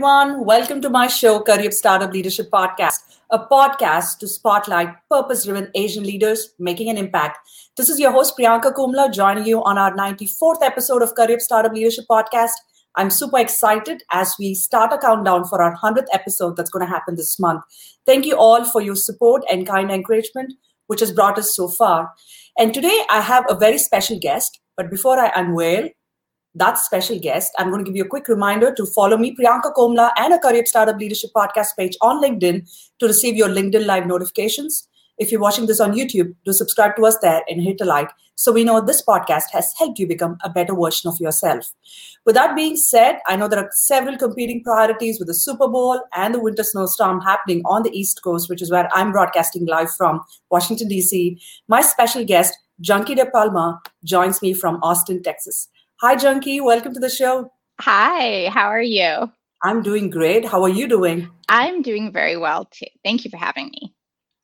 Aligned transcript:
everyone. 0.00 0.46
Welcome 0.46 0.80
to 0.80 0.88
my 0.88 1.08
show, 1.08 1.40
Career 1.40 1.70
Startup 1.72 2.10
Leadership 2.10 2.48
Podcast, 2.50 3.18
a 3.28 3.38
podcast 3.38 4.16
to 4.20 4.28
spotlight 4.28 4.88
purpose 5.10 5.44
driven 5.44 5.70
Asian 5.74 6.04
leaders 6.04 6.54
making 6.58 6.88
an 6.88 6.96
impact. 6.96 7.38
This 7.76 7.90
is 7.90 8.00
your 8.00 8.10
host, 8.10 8.32
Priyanka 8.34 8.72
Kumla, 8.72 9.12
joining 9.12 9.44
you 9.44 9.62
on 9.62 9.76
our 9.76 9.94
94th 9.94 10.62
episode 10.62 11.02
of 11.02 11.14
Career 11.14 11.38
Startup 11.38 11.70
Leadership 11.70 12.06
Podcast. 12.10 12.52
I'm 12.94 13.10
super 13.10 13.38
excited 13.38 14.02
as 14.10 14.34
we 14.38 14.54
start 14.54 14.90
a 14.90 14.96
countdown 14.96 15.44
for 15.44 15.60
our 15.60 15.76
100th 15.76 16.06
episode 16.14 16.56
that's 16.56 16.70
going 16.70 16.86
to 16.86 16.90
happen 16.90 17.16
this 17.16 17.38
month. 17.38 17.62
Thank 18.06 18.24
you 18.24 18.38
all 18.38 18.64
for 18.64 18.80
your 18.80 18.96
support 18.96 19.42
and 19.52 19.66
kind 19.66 19.90
encouragement, 19.90 20.54
which 20.86 21.00
has 21.00 21.12
brought 21.12 21.38
us 21.38 21.54
so 21.54 21.68
far. 21.68 22.10
And 22.58 22.72
today 22.72 23.02
I 23.10 23.20
have 23.20 23.44
a 23.50 23.54
very 23.54 23.76
special 23.76 24.18
guest. 24.18 24.60
But 24.78 24.90
before 24.90 25.18
I 25.18 25.30
unveil 25.36 25.90
that 26.54 26.78
special 26.78 27.18
guest, 27.18 27.52
I'm 27.58 27.70
going 27.70 27.84
to 27.84 27.88
give 27.88 27.96
you 27.96 28.04
a 28.04 28.08
quick 28.08 28.28
reminder 28.28 28.74
to 28.74 28.86
follow 28.86 29.16
me, 29.16 29.36
Priyanka 29.36 29.74
Komla, 29.74 30.10
and 30.16 30.34
a 30.34 30.38
Career 30.38 30.66
Startup 30.66 30.96
Leadership 30.96 31.30
Podcast 31.34 31.76
page 31.78 31.96
on 32.02 32.22
LinkedIn 32.22 32.68
to 32.98 33.06
receive 33.06 33.36
your 33.36 33.48
LinkedIn 33.48 33.86
Live 33.86 34.06
notifications. 34.06 34.88
If 35.18 35.30
you're 35.30 35.40
watching 35.40 35.66
this 35.66 35.80
on 35.80 35.92
YouTube, 35.92 36.34
do 36.44 36.52
subscribe 36.52 36.96
to 36.96 37.06
us 37.06 37.18
there 37.20 37.42
and 37.48 37.62
hit 37.62 37.80
a 37.80 37.84
like 37.84 38.10
so 38.40 38.52
we 38.52 38.64
know 38.64 38.80
this 38.80 39.04
podcast 39.04 39.50
has 39.52 39.70
helped 39.78 39.98
you 39.98 40.06
become 40.06 40.38
a 40.42 40.48
better 40.48 40.74
version 40.74 41.10
of 41.10 41.20
yourself. 41.20 41.74
With 42.24 42.36
that 42.36 42.56
being 42.56 42.74
said, 42.74 43.18
I 43.26 43.36
know 43.36 43.48
there 43.48 43.58
are 43.58 43.68
several 43.72 44.16
competing 44.16 44.64
priorities 44.64 45.18
with 45.18 45.28
the 45.28 45.34
Super 45.34 45.68
Bowl 45.68 46.00
and 46.14 46.32
the 46.32 46.40
winter 46.40 46.62
snowstorm 46.62 47.20
happening 47.20 47.60
on 47.66 47.82
the 47.82 47.90
East 47.90 48.22
Coast, 48.24 48.48
which 48.48 48.62
is 48.62 48.70
where 48.70 48.88
I'm 48.94 49.12
broadcasting 49.12 49.66
live 49.66 49.90
from 49.94 50.22
Washington, 50.50 50.88
D.C. 50.88 51.38
My 51.68 51.82
special 51.82 52.24
guest, 52.24 52.56
Janki 52.80 53.14
De 53.14 53.26
Palma, 53.26 53.78
joins 54.04 54.40
me 54.40 54.54
from 54.54 54.76
Austin, 54.82 55.22
Texas. 55.22 55.68
Hi, 56.02 56.16
Janki. 56.16 56.62
Welcome 56.62 56.94
to 56.94 57.00
the 57.00 57.10
show. 57.10 57.52
Hi, 57.78 58.48
how 58.48 58.68
are 58.68 58.80
you? 58.80 59.30
I'm 59.62 59.82
doing 59.82 60.08
great. 60.08 60.46
How 60.46 60.62
are 60.62 60.70
you 60.70 60.88
doing? 60.88 61.28
I'm 61.50 61.82
doing 61.82 62.10
very 62.10 62.38
well 62.38 62.64
too. 62.64 62.86
Thank 63.04 63.22
you 63.22 63.30
for 63.30 63.36
having 63.36 63.66
me. 63.66 63.92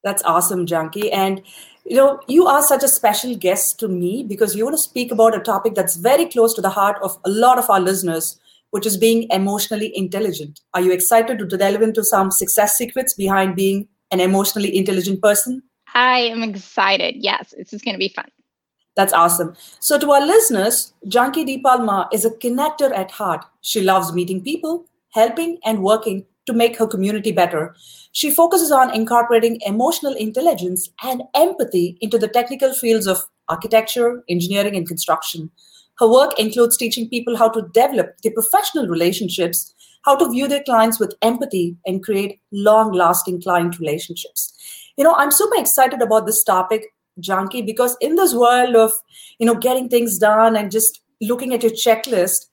That's 0.05 0.23
awesome, 0.25 0.67
Janki. 0.67 1.11
And 1.11 1.41
you 1.87 1.97
know, 1.97 2.21
you 2.29 2.47
are 2.47 2.61
such 2.61 2.83
a 2.83 2.89
special 2.89 3.35
guest 3.35 3.81
to 3.81 3.89
me 3.89 4.23
because 4.23 4.55
you 4.55 4.65
want 4.65 4.77
to 4.77 4.83
speak 4.83 5.11
about 5.11 5.35
a 5.35 5.41
topic 5.41 5.75
that's 5.75 5.97
very 5.97 6.27
close 6.27 6.53
to 6.57 6.61
the 6.61 6.69
heart 6.69 6.99
of 7.03 7.17
a 7.25 7.31
lot 7.31 7.59
of 7.59 7.71
our 7.71 7.81
listeners, 7.81 8.39
which 8.73 8.85
is 8.85 8.99
being 8.99 9.27
emotionally 9.31 9.97
intelligent. 9.97 10.61
Are 10.75 10.83
you 10.83 10.93
excited 10.93 11.39
to 11.39 11.47
delve 11.47 11.81
into 11.81 12.05
some 12.05 12.31
success 12.31 12.77
secrets 12.77 13.15
behind 13.15 13.57
being 13.57 13.89
an 14.11 14.21
emotionally 14.21 14.77
intelligent 14.77 15.23
person? 15.23 15.63
I 15.95 16.19
am 16.19 16.43
excited. 16.43 17.15
Yes, 17.17 17.55
this 17.57 17.73
is 17.73 17.81
going 17.81 17.95
to 17.95 17.99
be 17.99 18.11
fun. 18.11 18.29
That's 18.97 19.13
awesome. 19.13 19.55
So, 19.79 19.99
to 19.99 20.11
our 20.13 20.27
listeners, 20.27 20.95
Janki 21.07 21.45
De 21.45 21.61
Palma 21.61 22.09
is 22.13 22.25
a 22.25 22.31
connector 22.31 22.91
at 22.93 23.11
heart. 23.11 23.45
She 23.61 23.83
loves 23.83 24.13
meeting 24.13 24.43
people, 24.43 24.87
helping, 25.11 25.59
and 25.65 25.83
working 25.83 26.25
to 26.47 26.55
make 26.55 26.79
her 26.79 26.87
community 26.87 27.31
better. 27.31 27.77
She 28.13 28.31
focuses 28.31 28.73
on 28.73 28.95
incorporating 28.95 29.61
emotional 29.67 30.15
intelligence 30.15 30.89
and 31.03 31.23
empathy 31.35 31.99
into 32.01 32.17
the 32.17 32.29
technical 32.29 32.73
fields 32.73 33.07
of 33.07 33.19
architecture, 33.49 34.25
engineering, 34.31 34.77
and 34.77 34.89
construction. 34.89 35.51
Her 35.99 36.11
work 36.11 36.39
includes 36.39 36.77
teaching 36.77 37.09
people 37.09 37.37
how 37.37 37.51
to 37.51 37.69
develop 37.75 38.17
their 38.23 38.33
professional 38.33 38.87
relationships, 38.87 39.75
how 40.05 40.17
to 40.17 40.31
view 40.31 40.49
their 40.49 40.63
clients 40.63 40.99
with 40.99 41.15
empathy, 41.21 41.77
and 41.85 42.03
create 42.03 42.41
long 42.51 42.93
lasting 42.93 43.43
client 43.43 43.79
relationships. 43.79 44.55
You 44.97 45.05
know, 45.05 45.15
I'm 45.15 45.31
super 45.31 45.61
excited 45.61 46.01
about 46.01 46.25
this 46.25 46.43
topic 46.43 46.87
janki 47.21 47.63
because 47.63 47.97
in 48.01 48.17
this 48.17 48.35
world 48.35 48.75
of 48.77 48.93
you 49.39 49.47
know 49.47 49.55
getting 49.55 49.89
things 49.89 50.19
done 50.19 50.57
and 50.57 50.71
just 50.71 51.01
looking 51.21 51.55
at 51.55 51.63
your 51.63 51.73
checklist 51.73 52.47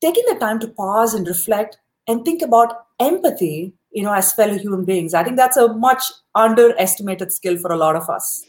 taking 0.00 0.24
the 0.28 0.38
time 0.38 0.58
to 0.58 0.68
pause 0.68 1.14
and 1.14 1.26
reflect 1.26 1.78
and 2.06 2.24
think 2.24 2.42
about 2.42 2.86
empathy 2.98 3.72
you 3.90 4.02
know 4.02 4.12
as 4.12 4.32
fellow 4.32 4.58
human 4.58 4.84
beings 4.84 5.14
i 5.14 5.22
think 5.22 5.36
that's 5.36 5.56
a 5.56 5.68
much 5.74 6.02
underestimated 6.34 7.32
skill 7.32 7.56
for 7.58 7.72
a 7.72 7.76
lot 7.76 7.96
of 7.96 8.08
us. 8.08 8.44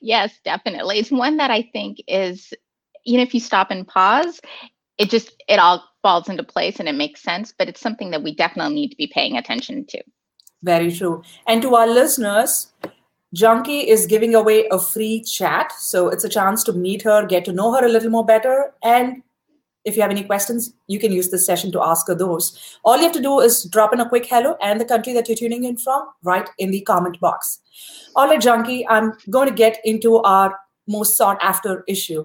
Yes 0.00 0.38
definitely. 0.44 0.98
It's 0.98 1.10
one 1.10 1.36
that 1.38 1.50
i 1.50 1.62
think 1.72 2.02
is 2.06 2.52
you 3.04 3.16
know 3.16 3.22
if 3.22 3.34
you 3.34 3.40
stop 3.40 3.70
and 3.70 3.86
pause 3.86 4.40
it 4.98 5.10
just 5.10 5.42
it 5.48 5.58
all 5.58 5.82
falls 6.02 6.28
into 6.28 6.42
place 6.44 6.78
and 6.78 6.88
it 6.88 6.94
makes 6.94 7.22
sense 7.22 7.54
but 7.56 7.68
it's 7.68 7.80
something 7.80 8.10
that 8.10 8.22
we 8.22 8.34
definitely 8.34 8.74
need 8.74 8.90
to 8.90 8.96
be 8.96 9.06
paying 9.06 9.36
attention 9.36 9.86
to. 9.86 10.02
Very 10.62 10.92
true. 10.92 11.22
And 11.46 11.60
to 11.62 11.74
our 11.74 11.86
listeners 11.86 12.72
Janki 13.34 13.80
is 13.90 14.06
giving 14.06 14.34
away 14.34 14.66
a 14.70 14.78
free 14.78 15.22
chat. 15.22 15.72
So 15.72 16.08
it's 16.08 16.24
a 16.24 16.28
chance 16.28 16.62
to 16.64 16.72
meet 16.72 17.02
her, 17.02 17.26
get 17.26 17.44
to 17.46 17.52
know 17.52 17.72
her 17.74 17.84
a 17.84 17.88
little 17.88 18.10
more 18.10 18.24
better. 18.24 18.72
And 18.82 19.22
if 19.84 19.96
you 19.96 20.02
have 20.02 20.10
any 20.10 20.24
questions, 20.24 20.72
you 20.86 20.98
can 20.98 21.12
use 21.12 21.30
this 21.30 21.44
session 21.44 21.72
to 21.72 21.82
ask 21.82 22.06
her 22.06 22.14
those. 22.14 22.78
All 22.84 22.96
you 22.96 23.02
have 23.02 23.12
to 23.12 23.20
do 23.20 23.40
is 23.40 23.64
drop 23.64 23.92
in 23.92 24.00
a 24.00 24.08
quick 24.08 24.24
hello 24.24 24.56
and 24.62 24.80
the 24.80 24.84
country 24.84 25.12
that 25.12 25.28
you're 25.28 25.36
tuning 25.36 25.64
in 25.64 25.76
from 25.76 26.08
right 26.22 26.48
in 26.58 26.70
the 26.70 26.80
comment 26.82 27.18
box. 27.20 27.60
All 28.14 28.28
right, 28.28 28.40
Janki, 28.40 28.86
I'm 28.88 29.12
going 29.30 29.48
to 29.48 29.54
get 29.54 29.78
into 29.84 30.18
our 30.18 30.56
most 30.86 31.18
sought 31.18 31.38
after 31.42 31.84
issue. 31.88 32.24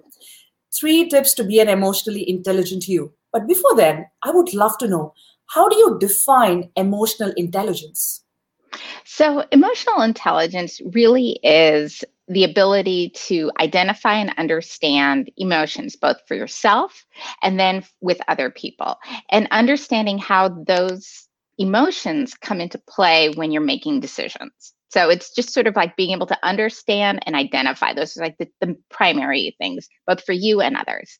Three 0.79 1.09
tips 1.09 1.33
to 1.33 1.43
be 1.43 1.59
an 1.59 1.69
emotionally 1.69 2.29
intelligent 2.29 2.87
you. 2.87 3.13
But 3.33 3.47
before 3.47 3.75
then, 3.75 4.05
I 4.23 4.31
would 4.31 4.53
love 4.53 4.77
to 4.77 4.87
know 4.87 5.13
how 5.47 5.67
do 5.67 5.75
you 5.75 5.97
define 5.99 6.69
emotional 6.75 7.33
intelligence? 7.35 8.23
So, 9.05 9.45
emotional 9.51 10.01
intelligence 10.01 10.81
really 10.93 11.39
is 11.43 12.03
the 12.27 12.43
ability 12.43 13.09
to 13.15 13.51
identify 13.59 14.13
and 14.13 14.33
understand 14.37 15.31
emotions, 15.37 15.95
both 15.95 16.17
for 16.27 16.35
yourself 16.35 17.05
and 17.41 17.59
then 17.59 17.83
with 18.01 18.21
other 18.27 18.51
people, 18.51 18.97
and 19.31 19.47
understanding 19.51 20.19
how 20.19 20.49
those 20.49 21.27
emotions 21.57 22.35
come 22.35 22.61
into 22.61 22.77
play 22.77 23.29
when 23.29 23.51
you're 23.51 23.61
making 23.61 23.99
decisions. 23.99 24.73
So 24.89 25.09
it's 25.09 25.33
just 25.33 25.53
sort 25.53 25.67
of 25.67 25.75
like 25.75 25.95
being 25.95 26.11
able 26.11 26.25
to 26.27 26.37
understand 26.41 27.19
and 27.25 27.35
identify. 27.35 27.93
Those 27.93 28.17
are 28.17 28.21
like 28.21 28.37
the, 28.37 28.47
the 28.61 28.75
primary 28.89 29.55
things, 29.59 29.87
both 30.07 30.23
for 30.23 30.33
you 30.33 30.61
and 30.61 30.75
others. 30.75 31.19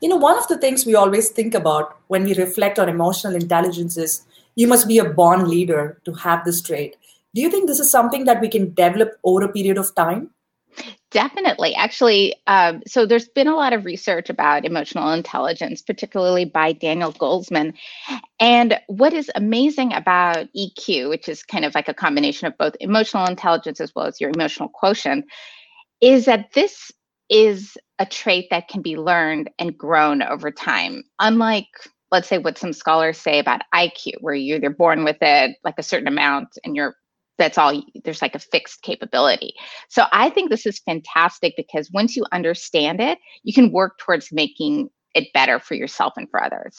You 0.00 0.08
know, 0.08 0.16
one 0.16 0.36
of 0.36 0.48
the 0.48 0.58
things 0.58 0.84
we 0.84 0.94
always 0.94 1.30
think 1.30 1.54
about 1.54 1.96
when 2.08 2.24
we 2.24 2.34
reflect 2.34 2.78
on 2.78 2.88
emotional 2.88 3.34
intelligence 3.34 3.96
is 3.96 4.22
you 4.56 4.66
must 4.66 4.88
be 4.88 4.98
a 4.98 5.04
born 5.08 5.48
leader 5.48 6.00
to 6.04 6.12
have 6.14 6.44
this 6.44 6.60
trait. 6.60 6.96
Do 7.34 7.42
you 7.42 7.50
think 7.50 7.68
this 7.68 7.80
is 7.80 7.90
something 7.90 8.24
that 8.24 8.40
we 8.40 8.48
can 8.48 8.74
develop 8.74 9.12
over 9.22 9.44
a 9.44 9.52
period 9.52 9.78
of 9.78 9.94
time? 9.94 10.30
Definitely. 11.10 11.74
Actually, 11.74 12.34
um, 12.46 12.82
so 12.86 13.06
there's 13.06 13.28
been 13.28 13.46
a 13.46 13.54
lot 13.54 13.72
of 13.72 13.84
research 13.84 14.28
about 14.28 14.64
emotional 14.64 15.12
intelligence, 15.12 15.80
particularly 15.80 16.44
by 16.44 16.72
Daniel 16.72 17.12
Goleman. 17.12 17.74
And 18.40 18.78
what 18.88 19.14
is 19.14 19.30
amazing 19.34 19.92
about 19.92 20.48
EQ, 20.54 21.08
which 21.08 21.28
is 21.28 21.42
kind 21.42 21.64
of 21.64 21.74
like 21.74 21.88
a 21.88 21.94
combination 21.94 22.46
of 22.48 22.58
both 22.58 22.76
emotional 22.80 23.26
intelligence 23.26 23.80
as 23.80 23.94
well 23.94 24.06
as 24.06 24.20
your 24.20 24.30
emotional 24.30 24.68
quotient, 24.68 25.26
is 26.00 26.26
that 26.26 26.52
this 26.52 26.92
is 27.30 27.78
a 27.98 28.06
trait 28.06 28.48
that 28.50 28.68
can 28.68 28.82
be 28.82 28.96
learned 28.96 29.50
and 29.58 29.78
grown 29.78 30.22
over 30.22 30.50
time. 30.50 31.02
Unlike 31.18 31.68
let's 32.12 32.28
say 32.28 32.38
what 32.38 32.58
some 32.58 32.72
scholars 32.72 33.18
say 33.18 33.38
about 33.38 33.62
IQ, 33.74 34.14
where 34.20 34.34
you're 34.34 34.58
either 34.58 34.70
born 34.70 35.04
with 35.04 35.18
it 35.20 35.56
like 35.64 35.74
a 35.78 35.82
certain 35.82 36.08
amount 36.08 36.48
and 36.64 36.76
you're 36.76 36.96
that's 37.38 37.58
all 37.58 37.82
there's 38.04 38.22
like 38.22 38.34
a 38.34 38.38
fixed 38.38 38.82
capability. 38.82 39.52
So 39.88 40.04
I 40.12 40.30
think 40.30 40.50
this 40.50 40.66
is 40.66 40.78
fantastic 40.78 41.54
because 41.56 41.90
once 41.92 42.16
you 42.16 42.24
understand 42.32 43.00
it, 43.00 43.18
you 43.42 43.52
can 43.52 43.72
work 43.72 43.98
towards 43.98 44.32
making 44.32 44.88
it 45.14 45.32
better 45.34 45.58
for 45.58 45.74
yourself 45.74 46.14
and 46.16 46.30
for 46.30 46.42
others. 46.42 46.78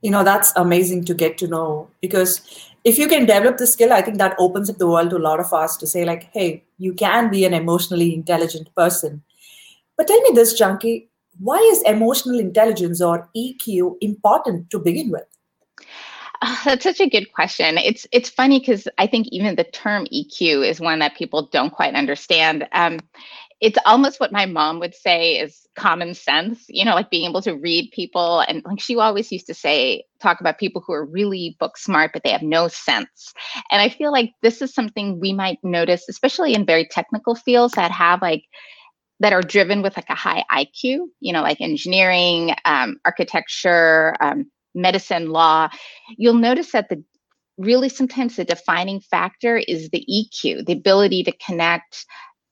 You 0.00 0.10
know, 0.10 0.24
that's 0.24 0.52
amazing 0.56 1.04
to 1.06 1.14
get 1.14 1.38
to 1.38 1.46
know 1.46 1.88
because 2.00 2.40
if 2.84 2.98
you 2.98 3.06
can 3.06 3.26
develop 3.26 3.58
the 3.58 3.66
skill, 3.66 3.92
I 3.92 4.02
think 4.02 4.18
that 4.18 4.34
opens 4.38 4.68
up 4.68 4.78
the 4.78 4.88
world 4.88 5.10
to 5.10 5.16
a 5.16 5.18
lot 5.18 5.38
of 5.38 5.52
us 5.52 5.76
to 5.76 5.86
say, 5.86 6.04
like, 6.04 6.28
hey, 6.32 6.64
you 6.78 6.92
can 6.92 7.30
be 7.30 7.44
an 7.44 7.54
emotionally 7.54 8.12
intelligent 8.12 8.74
person. 8.74 9.22
But 9.96 10.08
tell 10.08 10.20
me 10.22 10.30
this, 10.34 10.58
Janki, 10.58 11.08
why 11.38 11.58
is 11.72 11.82
emotional 11.82 12.38
intelligence 12.38 13.00
or 13.00 13.28
EQ 13.36 13.96
important 14.00 14.70
to 14.70 14.78
begin 14.78 15.10
with? 15.10 15.24
Uh, 16.42 16.56
that's 16.64 16.84
such 16.84 17.00
a 17.00 17.08
good 17.08 17.32
question. 17.32 17.78
It's 17.78 18.06
it's 18.12 18.28
funny 18.28 18.58
because 18.58 18.88
I 18.98 19.06
think 19.06 19.28
even 19.30 19.56
the 19.56 19.64
term 19.64 20.06
EQ 20.12 20.66
is 20.68 20.80
one 20.80 20.98
that 20.98 21.16
people 21.16 21.48
don't 21.52 21.70
quite 21.70 21.94
understand. 21.94 22.68
Um, 22.72 23.00
it's 23.60 23.78
almost 23.86 24.18
what 24.18 24.32
my 24.32 24.44
mom 24.44 24.80
would 24.80 24.92
say 24.92 25.38
is 25.38 25.68
common 25.76 26.14
sense, 26.14 26.64
you 26.68 26.84
know, 26.84 26.96
like 26.96 27.10
being 27.10 27.30
able 27.30 27.40
to 27.42 27.54
read 27.54 27.92
people. 27.92 28.40
And 28.40 28.60
like 28.64 28.80
she 28.80 28.96
always 28.96 29.30
used 29.30 29.46
to 29.46 29.54
say, 29.54 30.04
talk 30.20 30.40
about 30.40 30.58
people 30.58 30.82
who 30.84 30.92
are 30.92 31.06
really 31.06 31.56
book 31.60 31.78
smart, 31.78 32.10
but 32.12 32.24
they 32.24 32.30
have 32.30 32.42
no 32.42 32.66
sense. 32.66 33.32
And 33.70 33.80
I 33.80 33.88
feel 33.88 34.10
like 34.10 34.32
this 34.42 34.62
is 34.62 34.74
something 34.74 35.20
we 35.20 35.32
might 35.32 35.58
notice, 35.62 36.06
especially 36.08 36.54
in 36.54 36.66
very 36.66 36.88
technical 36.90 37.36
fields 37.36 37.74
that 37.74 37.92
have 37.92 38.20
like 38.20 38.42
that 39.22 39.32
are 39.32 39.40
driven 39.40 39.82
with 39.82 39.96
like 39.96 40.10
a 40.10 40.16
high 40.16 40.44
IQ, 40.50 41.06
you 41.20 41.32
know, 41.32 41.42
like 41.42 41.60
engineering, 41.60 42.54
um, 42.64 42.96
architecture, 43.04 44.16
um, 44.20 44.50
medicine, 44.74 45.30
law, 45.30 45.68
you'll 46.16 46.34
notice 46.34 46.72
that 46.72 46.88
the 46.88 47.02
really 47.56 47.88
sometimes 47.88 48.34
the 48.34 48.44
defining 48.44 48.98
factor 48.98 49.56
is 49.56 49.90
the 49.90 50.04
EQ, 50.10 50.66
the 50.66 50.72
ability 50.72 51.22
to 51.22 51.32
connect, 51.32 52.04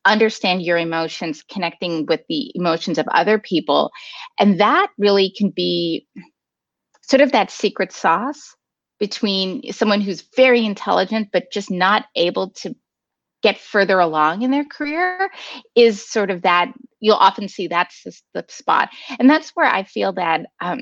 understand 0.04 0.62
your 0.62 0.78
emotions, 0.78 1.42
connecting 1.50 2.06
with 2.06 2.20
the 2.28 2.52
emotions 2.54 2.98
of 2.98 3.08
other 3.08 3.38
people. 3.38 3.90
And 4.38 4.60
that 4.60 4.90
really 4.96 5.34
can 5.36 5.50
be 5.50 6.06
sort 7.02 7.20
of 7.20 7.32
that 7.32 7.50
secret 7.50 7.90
sauce 7.90 8.54
between 9.00 9.72
someone 9.72 10.00
who's 10.00 10.28
very 10.36 10.64
intelligent 10.64 11.30
but 11.32 11.50
just 11.50 11.70
not 11.70 12.04
able 12.14 12.50
to 12.50 12.76
get 13.42 13.58
further 13.58 13.98
along 13.98 14.42
in 14.42 14.50
their 14.50 14.64
career 14.64 15.30
is 15.74 16.06
sort 16.06 16.30
of 16.30 16.42
that 16.42 16.72
you'll 17.00 17.16
often 17.16 17.48
see 17.48 17.66
that's 17.66 18.04
the, 18.34 18.44
spot. 18.48 18.90
And 19.18 19.28
that's 19.28 19.50
where 19.50 19.66
i 19.66 19.82
feel 19.82 20.12
that 20.12 20.46
um, 20.60 20.80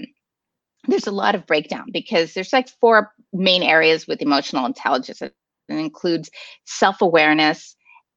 there's 0.86 1.06
a 1.06 1.12
lot 1.12 1.34
of 1.34 1.46
breakdown 1.46 1.86
because 1.92 2.34
there's 2.34 2.52
like 2.52 2.68
four 2.80 3.12
main 3.32 3.62
areas 3.62 4.06
with 4.06 4.22
emotional 4.22 4.66
intelligence. 4.66 5.20
It 5.22 5.32
includes 5.68 6.30
self-awareness. 6.64 7.76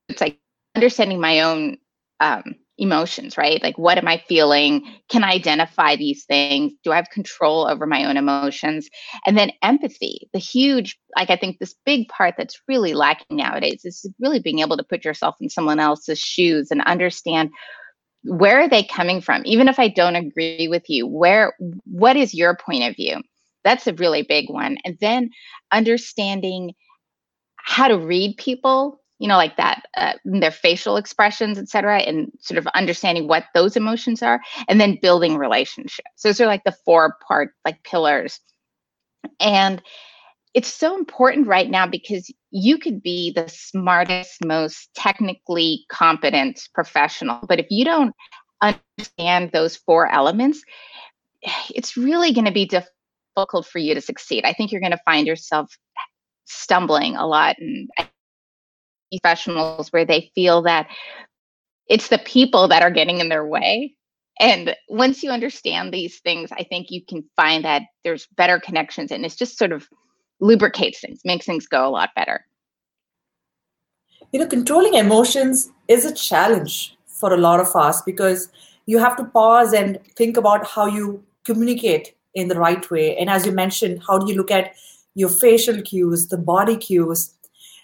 It's 0.09 0.21
like 0.21 0.39
understanding 0.75 1.19
my 1.19 1.41
own 1.41 1.77
um, 2.19 2.55
emotions, 2.81 3.37
right? 3.37 3.61
Like, 3.61 3.77
what 3.77 3.97
am 3.99 4.07
I 4.07 4.21
feeling? 4.27 4.83
Can 5.07 5.23
I 5.23 5.31
identify 5.33 5.95
these 5.95 6.25
things? 6.25 6.73
Do 6.83 6.91
I 6.91 6.95
have 6.95 7.09
control 7.11 7.67
over 7.67 7.85
my 7.85 8.05
own 8.05 8.17
emotions? 8.17 8.89
And 9.25 9.37
then 9.37 9.51
empathy, 9.61 10.27
the 10.33 10.39
huge, 10.39 10.99
like, 11.15 11.29
I 11.29 11.35
think 11.35 11.59
this 11.59 11.75
big 11.85 12.09
part 12.09 12.33
that's 12.37 12.59
really 12.67 12.93
lacking 12.93 13.37
nowadays 13.37 13.85
is 13.85 14.05
really 14.19 14.39
being 14.39 14.59
able 14.59 14.77
to 14.77 14.83
put 14.83 15.05
yourself 15.05 15.35
in 15.39 15.47
someone 15.47 15.79
else's 15.79 16.19
shoes 16.19 16.71
and 16.71 16.81
understand 16.81 17.51
where 18.23 18.59
are 18.61 18.69
they 18.69 18.83
coming 18.83 19.19
from 19.19 19.41
even 19.45 19.67
if 19.67 19.79
i 19.79 19.87
don't 19.87 20.15
agree 20.15 20.67
with 20.67 20.87
you 20.87 21.07
where 21.07 21.53
what 21.85 22.15
is 22.15 22.35
your 22.35 22.55
point 22.55 22.83
of 22.83 22.95
view 22.95 23.19
that's 23.63 23.87
a 23.87 23.93
really 23.93 24.21
big 24.21 24.47
one 24.47 24.77
and 24.85 24.95
then 25.01 25.27
understanding 25.71 26.71
how 27.55 27.87
to 27.87 27.97
read 27.97 28.37
people 28.37 29.00
you 29.21 29.27
know, 29.27 29.37
like 29.37 29.55
that, 29.57 29.83
uh, 29.95 30.13
their 30.25 30.49
facial 30.49 30.97
expressions, 30.97 31.59
et 31.59 31.69
cetera, 31.69 31.99
and 31.99 32.31
sort 32.39 32.57
of 32.57 32.65
understanding 32.73 33.27
what 33.27 33.45
those 33.53 33.77
emotions 33.77 34.23
are, 34.23 34.41
and 34.67 34.81
then 34.81 34.97
building 34.99 35.37
relationships. 35.37 36.23
Those 36.23 36.41
are 36.41 36.47
like 36.47 36.63
the 36.63 36.75
four 36.83 37.17
part, 37.27 37.53
like 37.63 37.83
pillars. 37.83 38.39
And 39.39 39.79
it's 40.55 40.73
so 40.73 40.97
important 40.97 41.45
right 41.45 41.69
now 41.69 41.85
because 41.85 42.33
you 42.49 42.79
could 42.79 43.03
be 43.03 43.31
the 43.31 43.47
smartest, 43.47 44.43
most 44.43 44.89
technically 44.95 45.85
competent 45.87 46.67
professional, 46.73 47.41
but 47.47 47.59
if 47.59 47.67
you 47.69 47.85
don't 47.85 48.15
understand 48.59 49.51
those 49.51 49.75
four 49.75 50.11
elements, 50.11 50.63
it's 51.69 51.95
really 51.95 52.33
going 52.33 52.45
to 52.45 52.51
be 52.51 52.65
difficult 52.65 53.67
for 53.67 53.77
you 53.77 53.93
to 53.93 54.01
succeed. 54.01 54.45
I 54.45 54.53
think 54.53 54.71
you're 54.71 54.81
going 54.81 54.91
to 54.93 55.05
find 55.05 55.27
yourself 55.27 55.77
stumbling 56.45 57.15
a 57.15 57.27
lot 57.27 57.55
and 57.59 57.87
professionals 59.11 59.89
where 59.89 60.05
they 60.05 60.31
feel 60.33 60.61
that 60.63 60.87
it's 61.87 62.07
the 62.07 62.19
people 62.19 62.67
that 62.69 62.81
are 62.81 62.91
getting 62.91 63.19
in 63.19 63.29
their 63.29 63.45
way. 63.45 63.95
And 64.39 64.75
once 64.87 65.21
you 65.21 65.29
understand 65.29 65.93
these 65.93 66.19
things, 66.19 66.51
I 66.51 66.63
think 66.63 66.89
you 66.89 67.03
can 67.05 67.23
find 67.35 67.63
that 67.65 67.83
there's 68.03 68.27
better 68.37 68.59
connections 68.59 69.11
and 69.11 69.25
it's 69.25 69.35
just 69.35 69.57
sort 69.57 69.71
of 69.71 69.87
lubricates 70.39 71.01
things, 71.01 71.21
makes 71.25 71.45
things 71.45 71.67
go 71.67 71.87
a 71.87 71.89
lot 71.89 72.09
better. 72.15 72.45
You 74.31 74.39
know, 74.39 74.47
controlling 74.47 74.93
emotions 74.93 75.69
is 75.87 76.05
a 76.05 76.13
challenge 76.13 76.97
for 77.05 77.33
a 77.33 77.37
lot 77.37 77.59
of 77.59 77.75
us 77.75 78.01
because 78.01 78.49
you 78.85 78.97
have 78.97 79.15
to 79.17 79.25
pause 79.25 79.73
and 79.73 79.99
think 80.15 80.37
about 80.37 80.65
how 80.65 80.87
you 80.87 81.23
communicate 81.43 82.15
in 82.33 82.47
the 82.47 82.57
right 82.57 82.89
way. 82.89 83.17
And 83.17 83.29
as 83.29 83.45
you 83.45 83.51
mentioned, 83.51 84.01
how 84.07 84.17
do 84.17 84.31
you 84.31 84.37
look 84.37 84.51
at 84.51 84.73
your 85.13 85.29
facial 85.29 85.81
cues, 85.81 86.27
the 86.27 86.37
body 86.37 86.77
cues, 86.77 87.33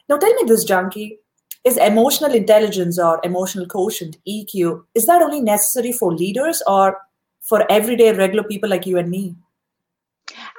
now 0.10 0.18
tell 0.18 0.34
me 0.34 0.44
this, 0.46 0.64
Janki. 0.64 1.20
Is 1.64 1.78
emotional 1.78 2.34
intelligence 2.34 2.98
or 2.98 3.20
emotional 3.26 3.66
quotient, 3.66 4.18
EQ, 4.26 4.84
is 4.96 5.06
that 5.06 5.22
only 5.22 5.42
necessary 5.42 5.92
for 5.92 6.14
leaders 6.14 6.64
or 6.66 6.98
for 7.42 7.70
everyday 7.70 8.14
regular 8.14 8.44
people 8.44 8.70
like 8.70 8.86
you 8.86 8.98
and 8.98 9.10
me? 9.10 9.36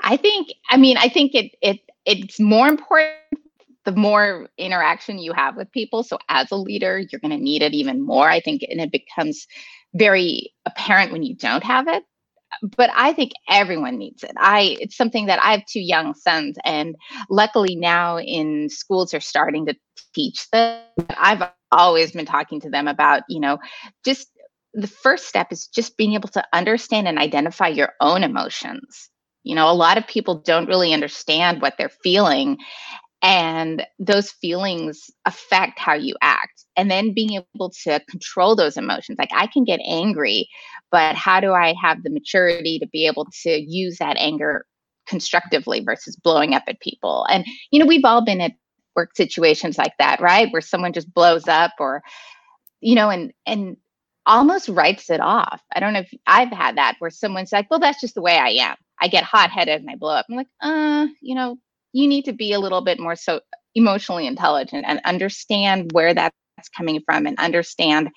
I 0.03 0.19
think, 0.19 0.49
I 0.69 0.77
mean, 0.77 0.99
I 0.99 1.09
think 1.09 1.35
it 1.35 1.55
it 1.63 1.81
it's 2.05 2.39
more 2.39 2.69
important 2.69 3.15
the 3.85 3.93
more 3.93 4.49
interaction 4.59 5.19
you 5.19 5.33
have 5.33 5.57
with 5.57 5.73
people. 5.73 6.03
So 6.03 6.19
as 6.29 6.51
a 6.51 6.57
leader, 6.57 6.99
you're 6.99 7.21
going 7.21 7.31
to 7.31 7.43
need 7.43 7.63
it 7.63 7.73
even 7.73 8.03
more. 8.03 8.29
I 8.29 8.41
think, 8.41 8.63
and 8.69 8.81
it 8.81 8.93
becomes 8.93 9.47
very 9.95 10.53
apparent 10.67 11.11
when 11.11 11.23
you 11.23 11.35
don't 11.35 11.65
have 11.65 11.89
it 11.89 12.05
but 12.77 12.91
I 12.95 13.13
think 13.13 13.33
everyone 13.49 13.99
needs 13.99 14.23
it. 14.23 14.33
I 14.37 14.77
it's 14.81 14.97
something 14.97 15.27
that 15.27 15.43
I 15.43 15.53
have 15.53 15.65
two 15.67 15.81
young 15.81 16.15
sons, 16.15 16.57
and 16.65 16.97
luckily 17.31 17.77
now 17.77 18.19
in 18.19 18.69
schools 18.69 19.15
are 19.15 19.21
starting 19.21 19.67
to 19.67 19.75
teach 20.15 20.49
them. 20.51 20.83
I've 21.17 21.51
always 21.73 22.13
been 22.13 22.27
talking 22.27 22.61
to 22.63 22.71
them 22.71 22.89
about, 22.89 23.23
you 23.29 23.41
know, 23.41 23.59
just 24.05 24.29
the 24.75 24.87
first 24.87 25.27
step 25.27 25.53
is 25.53 25.67
just 25.67 25.97
being 25.97 26.15
able 26.15 26.29
to 26.31 26.45
understand 26.53 27.09
and 27.09 27.19
identify 27.19 27.69
your 27.69 27.93
own 28.01 28.23
emotions. 28.23 29.11
You 29.43 29.55
know, 29.55 29.71
a 29.71 29.73
lot 29.73 29.99
of 29.99 30.07
people 30.07 30.41
don't 30.41 30.69
really 30.69 30.93
understand 30.93 31.63
what 31.63 31.75
they're 31.79 31.91
feeling 32.03 32.59
and 33.23 33.85
those 33.99 34.31
feelings 34.31 35.11
affect 35.25 35.79
how 35.79 35.95
you 35.95 36.15
act. 36.23 36.65
And 36.77 36.91
then 36.91 37.13
being 37.13 37.43
able 37.55 37.71
to 37.85 38.01
control 38.09 38.55
those 38.55 38.77
emotions 38.77 39.19
like 39.19 39.31
i 39.33 39.49
can 39.49 39.65
get 39.65 39.81
angry 39.85 40.49
but 40.93 41.17
how 41.17 41.41
do 41.41 41.53
i 41.53 41.75
have 41.81 42.03
the 42.03 42.11
maturity 42.11 42.79
to 42.79 42.87
be 42.87 43.07
able 43.07 43.27
to 43.43 43.51
use 43.51 43.99
that 43.99 44.17
anger 44.17 44.65
constructively 45.09 45.81
versus 45.81 46.17
blowing 46.17 46.55
up 46.55 46.63
at 46.69 46.81
people? 46.81 47.27
And 47.29 47.45
you 47.71 47.81
know 47.81 47.87
we've 47.87 48.05
all 48.05 48.25
been 48.25 48.41
at 48.41 48.53
work 48.95 49.17
situations 49.17 49.79
like 49.79 49.95
that 49.99 50.21
right? 50.21 50.53
Where 50.53 50.63
someone 50.63 50.93
just 50.93 51.13
blows 51.13 51.49
up 51.49 51.73
or 51.81 52.03
you 52.81 52.95
know 52.95 53.11
and 53.11 53.33
and 53.47 53.77
almost 54.27 54.69
writes 54.69 55.11
it 55.11 55.21
off. 55.21 55.61
I 55.75 55.81
don't 55.81 55.93
know 55.95 56.01
if 56.01 56.13
i've 56.27 56.53
had 56.53 56.77
that 56.77 56.97
where 57.01 57.11
someone's 57.11 57.53
like 57.53 57.71
well 57.71 57.81
that's 57.81 58.01
just 58.01 58.15
the 58.15 58.23
way 58.23 58.37
i 58.39 58.51
am. 58.51 58.77
I 59.01 59.09
get 59.09 59.25
hot-headed 59.25 59.81
and 59.81 59.91
i 59.91 59.97
blow 59.97 60.15
up. 60.15 60.27
I'm 60.31 60.37
like 60.37 60.49
uh 60.61 61.07
you 61.21 61.35
know 61.35 61.59
you 61.93 62.07
need 62.07 62.25
to 62.25 62.33
be 62.33 62.53
a 62.53 62.61
little 62.61 62.83
bit 62.83 63.01
more 63.01 63.17
so 63.17 63.41
emotionally 63.75 64.27
intelligent 64.27 64.85
and 64.87 65.01
understand 65.05 65.93
where 65.93 66.15
that's 66.15 66.35
coming 66.77 67.01
from 67.07 67.27
and 67.27 67.39
understand 67.39 68.11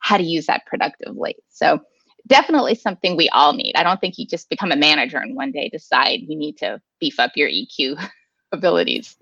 how 0.00 0.16
to 0.16 0.22
use 0.22 0.46
that 0.46 0.66
productively. 0.66 1.36
So 1.48 1.80
definitely 2.26 2.74
something 2.74 3.16
we 3.16 3.28
all 3.30 3.52
need. 3.52 3.74
I 3.76 3.82
don't 3.82 4.00
think 4.00 4.18
you 4.18 4.26
just 4.26 4.48
become 4.50 4.72
a 4.72 4.76
manager 4.76 5.18
and 5.18 5.36
one 5.36 5.52
day 5.52 5.68
decide 5.68 6.20
you 6.22 6.36
need 6.36 6.58
to 6.58 6.80
beef 7.00 7.18
up 7.18 7.32
your 7.34 7.48
EQ 7.48 8.08
abilities. 8.52 9.16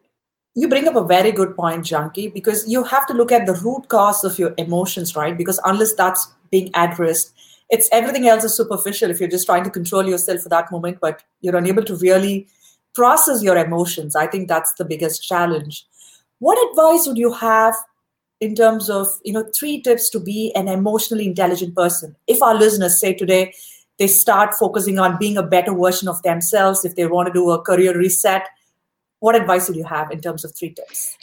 You 0.56 0.68
bring 0.68 0.86
up 0.86 0.94
a 0.94 1.04
very 1.04 1.32
good 1.32 1.56
point, 1.56 1.84
Janki, 1.84 2.28
because 2.28 2.68
you 2.68 2.84
have 2.84 3.06
to 3.08 3.12
look 3.12 3.32
at 3.32 3.46
the 3.46 3.54
root 3.54 3.88
cause 3.88 4.22
of 4.22 4.38
your 4.38 4.54
emotions, 4.56 5.16
right? 5.16 5.36
Because 5.36 5.60
unless 5.64 5.94
that's 5.94 6.32
being 6.50 6.70
addressed, 6.74 7.32
it's 7.70 7.88
everything 7.90 8.28
else 8.28 8.44
is 8.44 8.56
superficial 8.56 9.10
if 9.10 9.18
you're 9.18 9.28
just 9.28 9.46
trying 9.46 9.64
to 9.64 9.70
control 9.70 10.06
yourself 10.08 10.42
for 10.42 10.48
that 10.50 10.70
moment, 10.70 10.98
but 11.00 11.24
you're 11.40 11.56
unable 11.56 11.82
to 11.82 11.96
really 11.96 12.46
process 12.94 13.42
your 13.42 13.56
emotions. 13.56 14.16
I 14.16 14.26
think 14.26 14.48
that's 14.48 14.72
the 14.74 14.84
biggest 14.84 15.22
challenge. 15.22 15.86
What 16.38 16.58
advice 16.70 17.06
would 17.06 17.18
you 17.18 17.32
have 17.32 17.74
in 18.40 18.54
terms 18.54 18.90
of, 18.90 19.08
you 19.24 19.32
know, 19.32 19.48
three 19.58 19.80
tips 19.80 20.10
to 20.10 20.20
be 20.20 20.52
an 20.54 20.68
emotionally 20.68 21.26
intelligent 21.26 21.74
person? 21.74 22.16
If 22.26 22.42
our 22.42 22.54
listeners 22.54 23.00
say 23.00 23.14
today 23.14 23.54
they 23.98 24.06
start 24.08 24.54
focusing 24.54 24.98
on 24.98 25.18
being 25.18 25.36
a 25.36 25.42
better 25.42 25.72
version 25.72 26.08
of 26.08 26.22
themselves, 26.22 26.84
if 26.84 26.96
they 26.96 27.06
want 27.06 27.28
to 27.28 27.32
do 27.32 27.50
a 27.50 27.62
career 27.62 27.96
reset, 27.96 28.46
what 29.20 29.36
advice 29.36 29.68
would 29.68 29.76
you 29.76 29.84
have 29.84 30.10
in 30.10 30.20
terms 30.20 30.44
of 30.44 30.54
three 30.54 30.70
tips? 30.70 31.16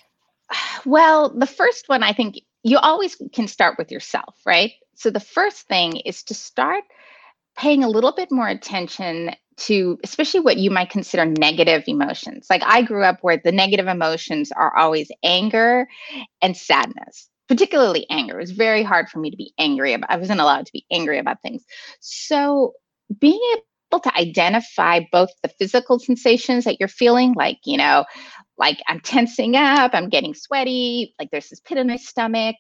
Well, 0.86 1.30
the 1.30 1.48
first 1.48 1.88
one, 1.90 2.04
I 2.04 2.14
think 2.14 2.40
you 2.64 2.78
always 2.78 3.16
can 3.34 3.48
start 3.48 3.78
with 3.78 3.92
yourself, 3.92 4.36
right? 4.46 4.72
So 4.96 5.10
the 5.10 5.20
first 5.20 5.68
thing 5.68 5.98
is 5.98 6.24
to 6.24 6.34
start 6.34 6.84
paying 7.62 7.84
a 7.84 7.90
little 7.90 8.12
bit 8.12 8.32
more 8.32 8.48
attention 8.48 9.30
to 9.56 10.00
especially 10.04 10.40
what 10.40 10.58
you 10.58 10.72
might 10.72 10.90
consider 10.90 11.26
negative 11.26 11.84
emotions. 11.86 12.48
Like 12.50 12.64
I 12.66 12.82
grew 12.82 13.04
up 13.04 13.20
where 13.22 13.38
the 13.38 13.52
negative 13.52 13.86
emotions 13.86 14.52
are 14.52 14.76
always 14.76 15.12
anger 15.24 15.88
and 16.42 16.58
sadness, 16.58 17.30
particularly 17.48 18.08
anger. 18.10 18.40
It 18.40 18.42
was 18.42 18.52
very 18.52 18.82
hard 18.82 19.10
for 19.10 19.20
me 19.20 19.30
to 19.30 19.38
be 19.38 19.54
angry 19.60 19.94
about 19.94 20.10
I 20.10 20.18
wasn't 20.18 20.42
allowed 20.42 20.66
to 20.66 20.72
be 20.74 20.88
angry 20.92 21.20
about 21.20 21.44
things. 21.44 21.64
So 22.00 22.74
being 23.20 23.40
able 23.92 24.02
to 24.02 24.18
identify 24.18 25.02
both 25.12 25.30
the 25.44 25.50
physical 25.50 26.00
sensations 26.00 26.64
that 26.64 26.80
you're 26.80 26.90
feeling, 26.90 27.34
like, 27.34 27.60
you 27.64 27.78
know, 27.78 28.06
like 28.58 28.82
I'm 28.88 29.02
tensing 29.02 29.56
up, 29.56 29.92
I'm 29.94 30.10
getting 30.10 30.34
sweaty, 30.34 31.14
like 31.20 31.30
there's 31.32 31.50
this 31.50 31.60
pit 31.60 31.78
in 31.78 31.86
my 31.86 31.98
stomach, 31.98 32.56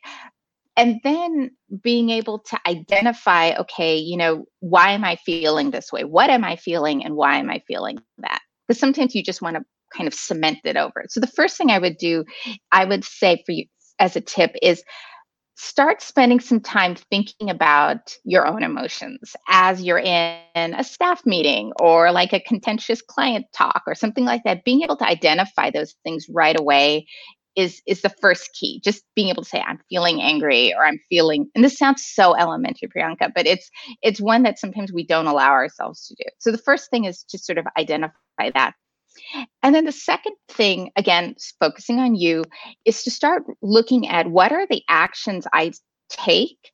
and 0.77 0.99
then 1.03 1.51
being 1.83 2.09
able 2.09 2.39
to 2.39 2.57
identify 2.67 3.51
okay 3.53 3.97
you 3.97 4.17
know 4.17 4.45
why 4.59 4.91
am 4.91 5.03
i 5.03 5.15
feeling 5.17 5.71
this 5.71 5.91
way? 5.91 6.03
What 6.03 6.29
am 6.29 6.43
i 6.43 6.55
feeling 6.55 7.03
and 7.03 7.15
why 7.15 7.37
am 7.37 7.49
i 7.49 7.61
feeling 7.67 7.99
that? 8.19 8.41
Because 8.67 8.79
sometimes 8.79 9.15
you 9.15 9.23
just 9.23 9.41
want 9.41 9.57
to 9.57 9.63
kind 9.95 10.07
of 10.07 10.13
cement 10.13 10.59
it 10.63 10.77
over. 10.77 11.05
So 11.09 11.19
the 11.19 11.27
first 11.27 11.57
thing 11.57 11.69
i 11.71 11.79
would 11.79 11.97
do 11.97 12.23
i 12.71 12.85
would 12.85 13.03
say 13.03 13.43
for 13.45 13.51
you 13.51 13.65
as 13.99 14.15
a 14.15 14.21
tip 14.21 14.55
is 14.61 14.83
start 15.55 16.01
spending 16.01 16.39
some 16.39 16.59
time 16.59 16.95
thinking 16.95 17.49
about 17.49 18.15
your 18.23 18.47
own 18.47 18.63
emotions 18.63 19.35
as 19.47 19.83
you're 19.83 19.99
in 19.99 20.41
a 20.55 20.83
staff 20.83 21.23
meeting 21.23 21.71
or 21.79 22.11
like 22.11 22.33
a 22.33 22.39
contentious 22.39 22.99
client 23.01 23.45
talk 23.53 23.83
or 23.85 23.93
something 23.93 24.25
like 24.25 24.41
that. 24.43 24.63
Being 24.65 24.81
able 24.81 24.97
to 24.97 25.07
identify 25.07 25.69
those 25.69 25.93
things 26.03 26.25
right 26.29 26.59
away 26.59 27.05
is 27.55 27.81
is 27.85 28.01
the 28.01 28.09
first 28.21 28.49
key 28.53 28.79
just 28.83 29.03
being 29.15 29.29
able 29.29 29.43
to 29.43 29.49
say 29.49 29.61
i'm 29.67 29.79
feeling 29.89 30.21
angry 30.21 30.73
or 30.73 30.85
i'm 30.85 30.99
feeling 31.09 31.49
and 31.53 31.63
this 31.63 31.77
sounds 31.77 32.05
so 32.05 32.35
elementary 32.35 32.87
priyanka 32.87 33.31
but 33.33 33.45
it's 33.45 33.69
it's 34.01 34.21
one 34.21 34.43
that 34.43 34.59
sometimes 34.59 34.91
we 34.91 35.05
don't 35.05 35.27
allow 35.27 35.51
ourselves 35.51 36.07
to 36.07 36.15
do. 36.15 36.29
So 36.39 36.51
the 36.51 36.57
first 36.57 36.89
thing 36.89 37.05
is 37.05 37.23
to 37.29 37.37
sort 37.37 37.57
of 37.57 37.65
identify 37.77 38.51
that. 38.53 38.73
And 39.61 39.75
then 39.75 39.85
the 39.85 39.91
second 39.91 40.35
thing 40.49 40.91
again 40.95 41.35
focusing 41.59 41.99
on 41.99 42.15
you 42.15 42.43
is 42.85 43.03
to 43.03 43.11
start 43.11 43.43
looking 43.61 44.07
at 44.07 44.27
what 44.27 44.51
are 44.51 44.65
the 44.67 44.83
actions 44.87 45.45
i 45.53 45.71
take 46.09 46.71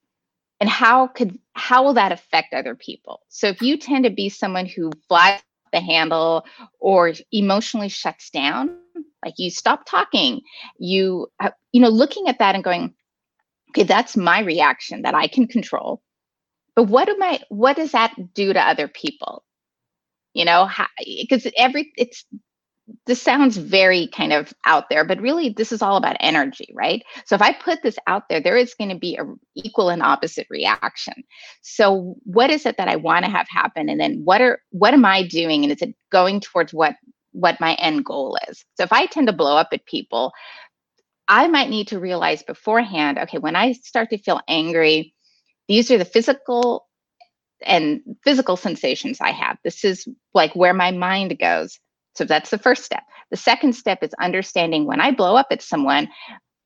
and 0.60 0.70
how 0.70 1.08
could 1.08 1.38
how 1.54 1.84
will 1.84 1.94
that 1.94 2.12
affect 2.12 2.54
other 2.54 2.76
people? 2.76 3.22
So 3.30 3.48
if 3.48 3.62
you 3.62 3.78
tend 3.78 4.06
to 4.06 4.10
be 4.10 4.30
someone 4.30 4.66
who 4.66 4.92
flies 5.08 5.42
the 5.74 5.80
handle 5.82 6.46
or 6.80 7.14
emotionally 7.32 7.90
shuts 7.90 8.30
down 8.30 8.78
like 9.24 9.36
you 9.38 9.50
stop 9.50 9.86
talking. 9.86 10.42
You 10.80 11.28
you 11.72 11.82
know 11.82 11.90
looking 11.90 12.28
at 12.28 12.40
that 12.40 12.56
and 12.56 12.64
going 12.64 12.94
okay 13.72 13.84
that's 13.84 14.18
my 14.18 14.42
reaction 14.42 15.04
that 15.04 15.16
i 15.16 15.28
can 15.28 15.48
control. 15.48 16.02
But 16.76 16.84
what 16.84 17.10
am 17.10 17.22
i 17.22 17.40
what 17.50 17.76
does 17.76 17.92
that 17.92 18.14
do 18.34 18.54
to 18.54 18.60
other 18.62 18.88
people? 18.88 19.44
You 20.34 20.46
know 20.46 20.70
because 21.22 21.48
every 21.58 21.92
it's 21.98 22.26
this 23.06 23.22
sounds 23.22 23.58
very 23.58 24.08
kind 24.08 24.32
of 24.32 24.54
out 24.66 24.86
there 24.90 25.04
but 25.04 25.20
really 25.20 25.50
this 25.50 25.74
is 25.74 25.82
all 25.82 25.98
about 25.98 26.16
energy 26.22 26.68
right? 26.74 27.04
So 27.26 27.36
if 27.36 27.42
i 27.42 27.54
put 27.54 27.84
this 27.84 27.98
out 28.08 28.24
there 28.30 28.42
there 28.42 28.58
is 28.58 28.76
going 28.76 28.90
to 28.92 28.98
be 28.98 29.18
a 29.18 29.26
equal 29.56 29.90
and 29.90 30.02
opposite 30.04 30.48
reaction. 30.50 31.16
So 31.62 32.16
what 32.24 32.50
is 32.50 32.66
it 32.66 32.78
that 32.78 32.88
i 32.88 32.96
want 32.96 33.26
to 33.26 33.32
have 33.32 33.48
happen? 33.50 33.90
And 33.90 34.00
then 34.00 34.22
what 34.24 34.42
are 34.42 34.60
what 34.72 34.94
am 34.94 35.06
i 35.06 35.28
doing? 35.28 35.64
And 35.64 35.72
is 35.74 35.82
it 35.82 35.96
going 36.12 36.40
towards 36.42 36.74
what 36.74 36.96
what 37.38 37.62
my 37.62 37.76
end 37.76 38.06
goal 38.06 38.38
is 38.50 38.66
so 38.76 38.84
if 38.84 38.94
i 38.94 39.06
tend 39.08 39.28
to 39.28 39.34
blow 39.34 39.58
up 39.58 39.70
at 39.74 39.86
people 39.86 40.34
i 41.28 41.48
might 41.48 41.70
need 41.70 41.88
to 41.88 42.00
realize 42.00 42.44
beforehand 42.44 43.18
okay 43.20 43.40
when 43.40 43.56
i 43.56 43.74
start 43.74 44.10
to 44.10 44.18
feel 44.18 44.42
angry 44.48 45.14
these 45.68 45.92
are 45.92 45.98
the 45.98 46.06
physical 46.06 46.88
and 47.66 48.02
physical 48.24 48.58
sensations 48.58 49.20
i 49.22 49.32
have 49.32 49.58
this 49.64 49.86
is 49.86 50.08
like 50.34 50.56
where 50.56 50.74
my 50.74 50.92
mind 50.92 51.38
goes 51.40 51.80
so 52.18 52.26
that's 52.26 52.50
the 52.50 52.58
first 52.58 52.84
step. 52.84 53.04
The 53.32 53.38
second 53.38 53.74
step 53.74 54.04
is 54.04 54.12
understanding 54.22 54.86
when 54.86 55.00
I 55.02 55.12
blow 55.12 55.36
up 55.36 55.48
at 55.52 55.62
someone, 55.62 56.10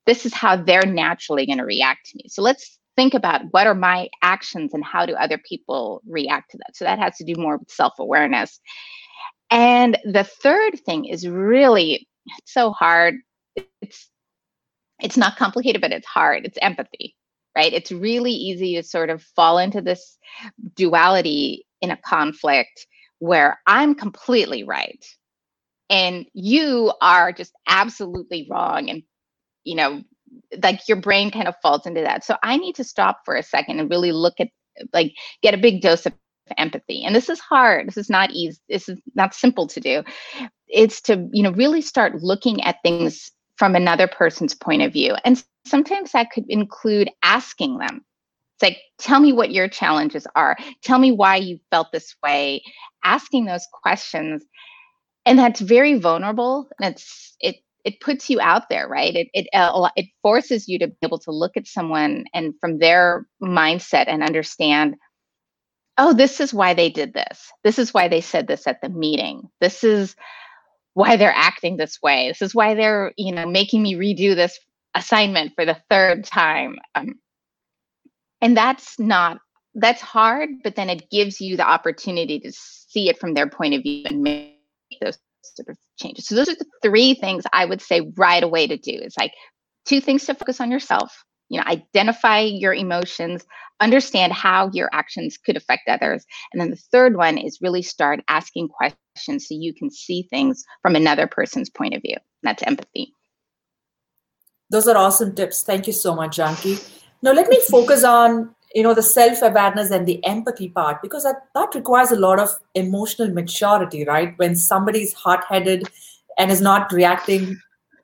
this 0.06 0.26
is 0.26 0.34
how 0.34 0.56
they're 0.56 0.86
naturally 0.86 1.46
going 1.46 1.58
to 1.58 1.64
react 1.64 2.06
to 2.10 2.16
me. 2.16 2.24
So 2.28 2.42
let's 2.42 2.78
think 2.96 3.14
about 3.14 3.42
what 3.52 3.66
are 3.66 3.74
my 3.74 4.08
actions 4.22 4.74
and 4.74 4.84
how 4.84 5.06
do 5.06 5.14
other 5.14 5.38
people 5.48 6.02
react 6.08 6.52
to 6.52 6.58
that. 6.58 6.76
So 6.76 6.84
that 6.86 6.98
has 6.98 7.16
to 7.18 7.24
do 7.24 7.34
more 7.36 7.58
with 7.58 7.70
self 7.70 7.94
awareness. 7.98 8.60
And 9.52 9.98
the 10.04 10.24
third 10.24 10.80
thing 10.80 11.04
is 11.04 11.28
really 11.28 12.08
so 12.46 12.72
hard. 12.72 13.16
It's 13.80 14.08
it's 15.00 15.16
not 15.16 15.36
complicated, 15.36 15.80
but 15.80 15.92
it's 15.92 16.06
hard. 16.06 16.46
It's 16.46 16.58
empathy, 16.62 17.14
right? 17.56 17.72
It's 17.72 17.92
really 17.92 18.32
easy 18.32 18.76
to 18.76 18.82
sort 18.82 19.10
of 19.10 19.22
fall 19.22 19.58
into 19.58 19.82
this 19.82 20.18
duality 20.74 21.66
in 21.80 21.90
a 21.90 21.96
conflict 21.98 22.86
where 23.18 23.60
I'm 23.66 23.94
completely 23.94 24.64
right 24.64 25.04
and 25.92 26.26
you 26.32 26.92
are 27.02 27.32
just 27.32 27.52
absolutely 27.68 28.48
wrong 28.50 28.88
and 28.88 29.02
you 29.64 29.76
know 29.76 30.02
like 30.62 30.80
your 30.88 31.00
brain 31.00 31.30
kind 31.30 31.46
of 31.46 31.54
falls 31.62 31.86
into 31.86 32.00
that 32.00 32.24
so 32.24 32.36
i 32.42 32.56
need 32.56 32.74
to 32.74 32.84
stop 32.84 33.20
for 33.24 33.36
a 33.36 33.42
second 33.42 33.78
and 33.78 33.90
really 33.90 34.12
look 34.12 34.34
at 34.40 34.48
like 34.92 35.12
get 35.42 35.54
a 35.54 35.58
big 35.58 35.82
dose 35.82 36.06
of 36.06 36.12
empathy. 36.58 37.04
And 37.04 37.14
this 37.14 37.28
is 37.28 37.40
hard. 37.40 37.86
This 37.86 37.96
is 37.96 38.10
not 38.10 38.30
easy 38.30 38.58
this 38.68 38.88
is 38.88 38.98
not 39.14 39.34
simple 39.34 39.66
to 39.68 39.80
do. 39.80 40.02
It's 40.68 41.00
to 41.02 41.28
you 41.32 41.42
know 41.42 41.52
really 41.52 41.80
start 41.80 42.22
looking 42.22 42.62
at 42.62 42.76
things 42.82 43.30
from 43.56 43.74
another 43.74 44.08
person's 44.08 44.54
point 44.54 44.82
of 44.82 44.92
view. 44.92 45.14
And 45.24 45.42
sometimes 45.66 46.12
that 46.12 46.30
could 46.30 46.44
include 46.48 47.10
asking 47.22 47.78
them. 47.78 48.04
It's 48.54 48.62
like 48.62 48.78
tell 48.98 49.20
me 49.20 49.32
what 49.32 49.52
your 49.52 49.68
challenges 49.68 50.26
are. 50.34 50.56
Tell 50.82 50.98
me 50.98 51.12
why 51.12 51.36
you 51.36 51.60
felt 51.70 51.92
this 51.92 52.14
way. 52.22 52.62
Asking 53.04 53.44
those 53.44 53.66
questions. 53.72 54.44
And 55.26 55.38
that's 55.38 55.60
very 55.60 55.98
vulnerable. 55.98 56.68
And 56.80 56.92
it's 56.94 57.36
it 57.40 57.56
it 57.84 58.00
puts 58.00 58.30
you 58.30 58.40
out 58.40 58.68
there 58.68 58.88
right? 58.88 59.14
It 59.14 59.28
it 59.34 59.48
uh, 59.52 59.88
it 59.96 60.06
forces 60.22 60.68
you 60.68 60.78
to 60.78 60.88
be 60.88 60.96
able 61.02 61.18
to 61.20 61.30
look 61.30 61.56
at 61.56 61.66
someone 61.66 62.24
and 62.32 62.54
from 62.60 62.78
their 62.78 63.26
mindset 63.42 64.04
and 64.08 64.22
understand 64.22 64.96
oh 65.98 66.12
this 66.12 66.40
is 66.40 66.52
why 66.52 66.74
they 66.74 66.90
did 66.90 67.12
this 67.12 67.50
this 67.64 67.78
is 67.78 67.92
why 67.92 68.08
they 68.08 68.20
said 68.20 68.46
this 68.46 68.66
at 68.66 68.80
the 68.80 68.88
meeting 68.88 69.48
this 69.60 69.84
is 69.84 70.16
why 70.94 71.16
they're 71.16 71.34
acting 71.34 71.76
this 71.76 72.00
way 72.02 72.28
this 72.28 72.42
is 72.42 72.54
why 72.54 72.74
they're 72.74 73.12
you 73.16 73.32
know 73.32 73.46
making 73.46 73.82
me 73.82 73.94
redo 73.94 74.34
this 74.34 74.58
assignment 74.94 75.52
for 75.54 75.64
the 75.64 75.80
third 75.88 76.24
time 76.24 76.76
um, 76.94 77.14
and 78.40 78.56
that's 78.56 78.98
not 78.98 79.38
that's 79.74 80.02
hard 80.02 80.48
but 80.62 80.76
then 80.76 80.90
it 80.90 81.10
gives 81.10 81.40
you 81.40 81.56
the 81.56 81.66
opportunity 81.66 82.38
to 82.38 82.52
see 82.52 83.08
it 83.08 83.18
from 83.18 83.34
their 83.34 83.48
point 83.48 83.74
of 83.74 83.82
view 83.82 84.04
and 84.06 84.22
make 84.22 84.58
those 85.00 85.18
sort 85.42 85.68
of 85.68 85.76
changes. 85.98 86.26
So 86.26 86.34
those 86.34 86.48
are 86.48 86.54
the 86.54 86.66
three 86.82 87.14
things 87.14 87.44
I 87.52 87.64
would 87.64 87.80
say 87.80 88.12
right 88.16 88.42
away 88.42 88.66
to 88.66 88.76
do. 88.76 88.92
It's 88.92 89.18
like 89.18 89.32
two 89.86 90.00
things 90.00 90.24
to 90.26 90.34
focus 90.34 90.60
on 90.60 90.70
yourself. 90.70 91.24
You 91.52 91.60
know, 91.60 91.66
identify 91.66 92.40
your 92.40 92.72
emotions, 92.72 93.44
understand 93.78 94.32
how 94.32 94.70
your 94.72 94.88
actions 94.94 95.36
could 95.36 95.54
affect 95.54 95.86
others. 95.86 96.24
And 96.50 96.60
then 96.60 96.70
the 96.70 96.76
third 96.76 97.14
one 97.14 97.36
is 97.36 97.58
really 97.60 97.82
start 97.82 98.20
asking 98.28 98.68
questions 98.68 99.48
so 99.48 99.54
you 99.54 99.74
can 99.74 99.90
see 99.90 100.26
things 100.30 100.64
from 100.80 100.96
another 100.96 101.26
person's 101.26 101.68
point 101.68 101.92
of 101.92 102.00
view. 102.00 102.16
That's 102.42 102.62
empathy. 102.62 103.12
Those 104.70 104.88
are 104.88 104.96
awesome 104.96 105.34
tips. 105.34 105.62
Thank 105.62 105.86
you 105.86 105.92
so 105.92 106.14
much, 106.14 106.36
Janki. 106.36 106.78
Now 107.20 107.32
let 107.32 107.50
me 107.50 107.60
focus 107.70 108.02
on 108.02 108.54
you 108.74 108.82
know 108.82 108.94
the 108.94 109.02
self-awareness 109.02 109.90
and 109.90 110.08
the 110.08 110.24
empathy 110.24 110.70
part 110.70 111.02
because 111.02 111.24
that, 111.24 111.44
that 111.54 111.74
requires 111.74 112.10
a 112.10 112.16
lot 112.16 112.38
of 112.38 112.48
emotional 112.74 113.30
maturity 113.30 114.06
right 114.06 114.32
when 114.38 114.56
somebody 114.56 115.02
is 115.02 115.12
hot-headed 115.12 115.86
and 116.38 116.50
is 116.50 116.62
not 116.62 116.90
reacting 116.90 117.60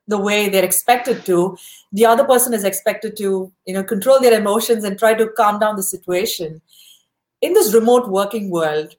the 0.09 0.17
way 0.17 0.49
they're 0.49 0.65
expected 0.65 1.25
to 1.25 1.57
the 1.91 2.05
other 2.05 2.25
person 2.25 2.53
is 2.53 2.63
expected 2.63 3.15
to 3.17 3.51
you 3.65 3.73
know 3.73 3.83
control 3.83 4.19
their 4.19 4.37
emotions 4.39 4.83
and 4.83 4.97
try 4.97 5.13
to 5.13 5.27
calm 5.37 5.59
down 5.59 5.75
the 5.75 5.83
situation. 5.83 6.61
In 7.41 7.53
this 7.53 7.73
remote 7.73 8.09
working 8.09 8.49
world 8.49 8.95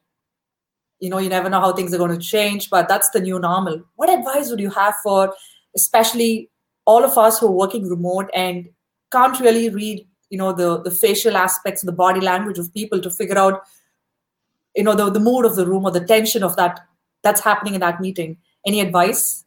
you 1.00 1.11
know 1.11 1.19
you 1.19 1.29
never 1.29 1.50
know 1.50 1.61
how 1.61 1.73
things 1.73 1.95
are 1.95 1.99
going 1.99 2.19
to 2.19 2.26
change 2.26 2.71
but 2.71 2.88
that's 2.88 3.11
the 3.11 3.21
new 3.21 3.38
normal. 3.38 3.83
What 3.97 4.11
advice 4.11 4.50
would 4.50 4.61
you 4.61 4.71
have 4.71 4.95
for 5.02 5.35
especially 5.75 6.50
all 6.85 7.05
of 7.05 7.19
us 7.19 7.38
who 7.38 7.47
are 7.49 7.61
working 7.62 7.88
remote 7.88 8.31
and 8.35 8.69
can't 9.12 9.40
really 9.40 9.69
read 9.69 10.07
you 10.31 10.38
know 10.38 10.52
the 10.52 10.81
the 10.83 10.90
facial 10.90 11.37
aspects 11.37 11.83
the 11.83 12.00
body 12.00 12.21
language 12.21 12.59
of 12.59 12.73
people 12.73 13.00
to 13.00 13.11
figure 13.11 13.38
out 13.38 13.62
you 14.76 14.85
know 14.85 14.95
the, 14.95 15.11
the 15.11 15.26
mood 15.29 15.45
of 15.45 15.57
the 15.57 15.67
room 15.67 15.85
or 15.85 15.90
the 15.90 16.07
tension 16.14 16.45
of 16.45 16.57
that 16.57 16.81
that's 17.23 17.40
happening 17.40 17.75
in 17.75 17.81
that 17.81 18.00
meeting? 18.00 18.37
Any 18.67 18.81
advice 18.81 19.45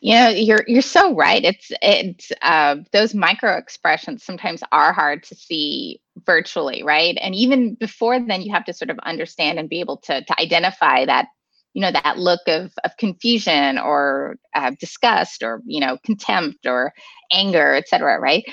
you 0.00 0.14
know 0.14 0.28
you're 0.28 0.64
you're 0.66 0.82
so 0.82 1.14
right. 1.14 1.44
It's 1.44 1.70
it's 1.82 2.32
uh, 2.42 2.76
those 2.92 3.14
micro 3.14 3.56
expressions 3.56 4.24
sometimes 4.24 4.62
are 4.72 4.92
hard 4.92 5.22
to 5.24 5.34
see 5.34 6.00
virtually 6.26 6.82
right? 6.82 7.16
And 7.20 7.34
even 7.34 7.74
before 7.74 8.18
then 8.20 8.42
you 8.42 8.52
have 8.52 8.64
to 8.66 8.72
sort 8.72 8.90
of 8.90 8.98
understand 9.00 9.58
and 9.58 9.68
be 9.68 9.80
able 9.80 9.98
to 9.98 10.24
to 10.24 10.40
identify 10.40 11.04
that 11.06 11.26
you 11.74 11.80
know 11.80 11.92
that 11.92 12.18
look 12.18 12.40
of 12.48 12.72
of 12.84 12.96
confusion 12.98 13.78
or 13.78 14.36
uh, 14.54 14.72
disgust 14.78 15.42
or 15.42 15.62
you 15.66 15.80
know 15.80 15.98
contempt 16.04 16.66
or 16.66 16.92
anger 17.32 17.74
etc 17.74 18.18
right? 18.20 18.44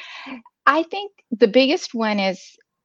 I 0.65 0.83
think 0.83 1.11
the 1.31 1.47
biggest 1.47 1.93
one 1.93 2.19
is 2.19 2.41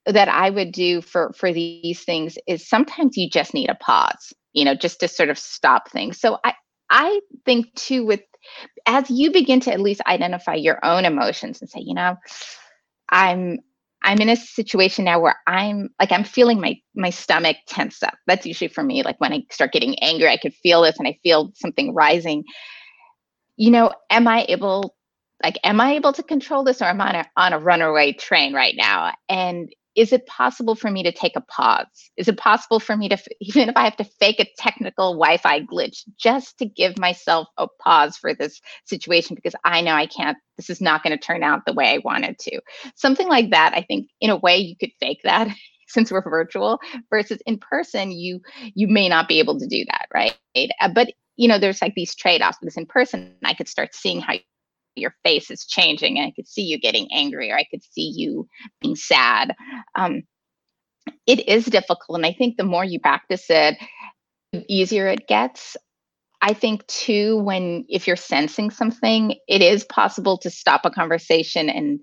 that 0.06 0.28
I 0.28 0.50
would 0.50 0.72
do 0.72 1.00
for 1.00 1.32
for 1.36 1.52
these 1.52 2.02
things 2.04 2.36
is 2.46 2.68
sometimes 2.68 3.16
you 3.16 3.28
just 3.28 3.54
need 3.54 3.70
a 3.70 3.74
pause, 3.74 4.32
you 4.52 4.64
know, 4.64 4.74
just 4.74 5.00
to 5.00 5.08
sort 5.08 5.30
of 5.30 5.38
stop 5.38 5.90
things. 5.90 6.20
So 6.20 6.38
I 6.44 6.54
I 6.90 7.20
think 7.44 7.74
too 7.74 8.04
with 8.06 8.20
as 8.86 9.10
you 9.10 9.32
begin 9.32 9.60
to 9.60 9.72
at 9.72 9.80
least 9.80 10.02
identify 10.06 10.54
your 10.54 10.84
own 10.84 11.04
emotions 11.04 11.60
and 11.60 11.70
say, 11.70 11.80
you 11.80 11.94
know, 11.94 12.16
I'm 13.10 13.58
I'm 14.02 14.18
in 14.20 14.28
a 14.28 14.36
situation 14.36 15.06
now 15.06 15.20
where 15.20 15.36
I'm 15.46 15.88
like 16.00 16.12
I'm 16.12 16.24
feeling 16.24 16.60
my 16.60 16.76
my 16.94 17.10
stomach 17.10 17.56
tense 17.68 18.02
up. 18.02 18.14
That's 18.26 18.46
usually 18.46 18.68
for 18.68 18.82
me 18.82 19.02
like 19.02 19.20
when 19.20 19.32
I 19.32 19.42
start 19.50 19.72
getting 19.72 19.98
angry, 20.00 20.28
I 20.28 20.36
could 20.36 20.54
feel 20.54 20.82
this 20.82 20.98
and 20.98 21.08
I 21.08 21.18
feel 21.22 21.52
something 21.54 21.94
rising. 21.94 22.44
You 23.56 23.70
know, 23.70 23.92
am 24.10 24.28
I 24.28 24.44
able 24.48 24.94
like 25.42 25.58
am 25.64 25.80
i 25.80 25.94
able 25.94 26.12
to 26.12 26.22
control 26.22 26.64
this 26.64 26.80
or 26.80 26.86
am 26.86 27.00
i 27.00 27.08
on 27.10 27.14
a, 27.16 27.26
on 27.36 27.52
a 27.52 27.58
runaway 27.58 28.12
train 28.12 28.54
right 28.54 28.74
now 28.76 29.12
and 29.28 29.68
is 29.94 30.12
it 30.12 30.26
possible 30.26 30.74
for 30.74 30.90
me 30.90 31.02
to 31.02 31.12
take 31.12 31.36
a 31.36 31.40
pause? 31.40 31.86
Is 32.16 32.28
it 32.28 32.36
possible 32.36 32.80
for 32.80 32.96
me 32.96 33.08
to 33.08 33.18
even 33.40 33.68
if 33.68 33.76
i 33.76 33.84
have 33.84 33.96
to 33.96 34.04
fake 34.04 34.40
a 34.40 34.46
technical 34.58 35.12
wi-fi 35.12 35.60
glitch 35.60 36.02
just 36.18 36.58
to 36.58 36.66
give 36.66 36.98
myself 36.98 37.48
a 37.58 37.66
pause 37.80 38.16
for 38.16 38.34
this 38.34 38.60
situation 38.84 39.34
because 39.34 39.54
i 39.64 39.80
know 39.80 39.92
i 39.92 40.06
can't 40.06 40.36
this 40.56 40.70
is 40.70 40.80
not 40.80 41.02
going 41.02 41.16
to 41.16 41.22
turn 41.22 41.42
out 41.42 41.62
the 41.66 41.72
way 41.72 41.86
i 41.86 41.98
wanted 42.04 42.38
to. 42.38 42.60
Something 42.96 43.28
like 43.28 43.50
that 43.50 43.72
i 43.74 43.82
think 43.82 44.08
in 44.20 44.30
a 44.30 44.36
way 44.36 44.58
you 44.58 44.76
could 44.76 44.92
fake 45.00 45.20
that 45.24 45.48
since 45.88 46.10
we're 46.10 46.22
virtual 46.22 46.80
versus 47.10 47.38
in 47.46 47.58
person 47.58 48.10
you 48.10 48.40
you 48.74 48.88
may 48.88 49.08
not 49.08 49.28
be 49.28 49.38
able 49.38 49.58
to 49.58 49.66
do 49.66 49.84
that 49.86 50.06
right? 50.12 50.36
Uh, 50.80 50.88
but 50.88 51.12
you 51.36 51.48
know 51.48 51.58
there's 51.58 51.82
like 51.82 51.94
these 51.94 52.14
trade-offs 52.14 52.58
because 52.60 52.76
in 52.76 52.86
person 52.86 53.34
i 53.44 53.54
could 53.54 53.68
start 53.68 53.94
seeing 53.94 54.20
how 54.20 54.34
your 54.96 55.14
face 55.24 55.50
is 55.50 55.66
changing 55.66 56.18
and 56.18 56.26
i 56.26 56.32
could 56.34 56.48
see 56.48 56.62
you 56.62 56.78
getting 56.78 57.08
angry 57.12 57.50
or 57.50 57.56
i 57.56 57.64
could 57.70 57.82
see 57.82 58.12
you 58.14 58.48
being 58.80 58.96
sad. 58.96 59.54
Um, 59.94 60.22
it 61.26 61.48
is 61.48 61.64
difficult 61.66 62.16
and 62.16 62.26
i 62.26 62.32
think 62.32 62.56
the 62.56 62.64
more 62.64 62.84
you 62.84 63.00
practice 63.00 63.46
it 63.48 63.76
the 64.54 64.64
easier 64.68 65.08
it 65.08 65.26
gets. 65.26 65.76
I 66.40 66.52
think 66.52 66.86
too 66.86 67.38
when 67.38 67.84
if 67.88 68.06
you're 68.06 68.16
sensing 68.16 68.70
something 68.70 69.34
it 69.48 69.62
is 69.62 69.84
possible 69.84 70.38
to 70.38 70.50
stop 70.50 70.82
a 70.84 70.90
conversation 70.90 71.68
and 71.68 72.00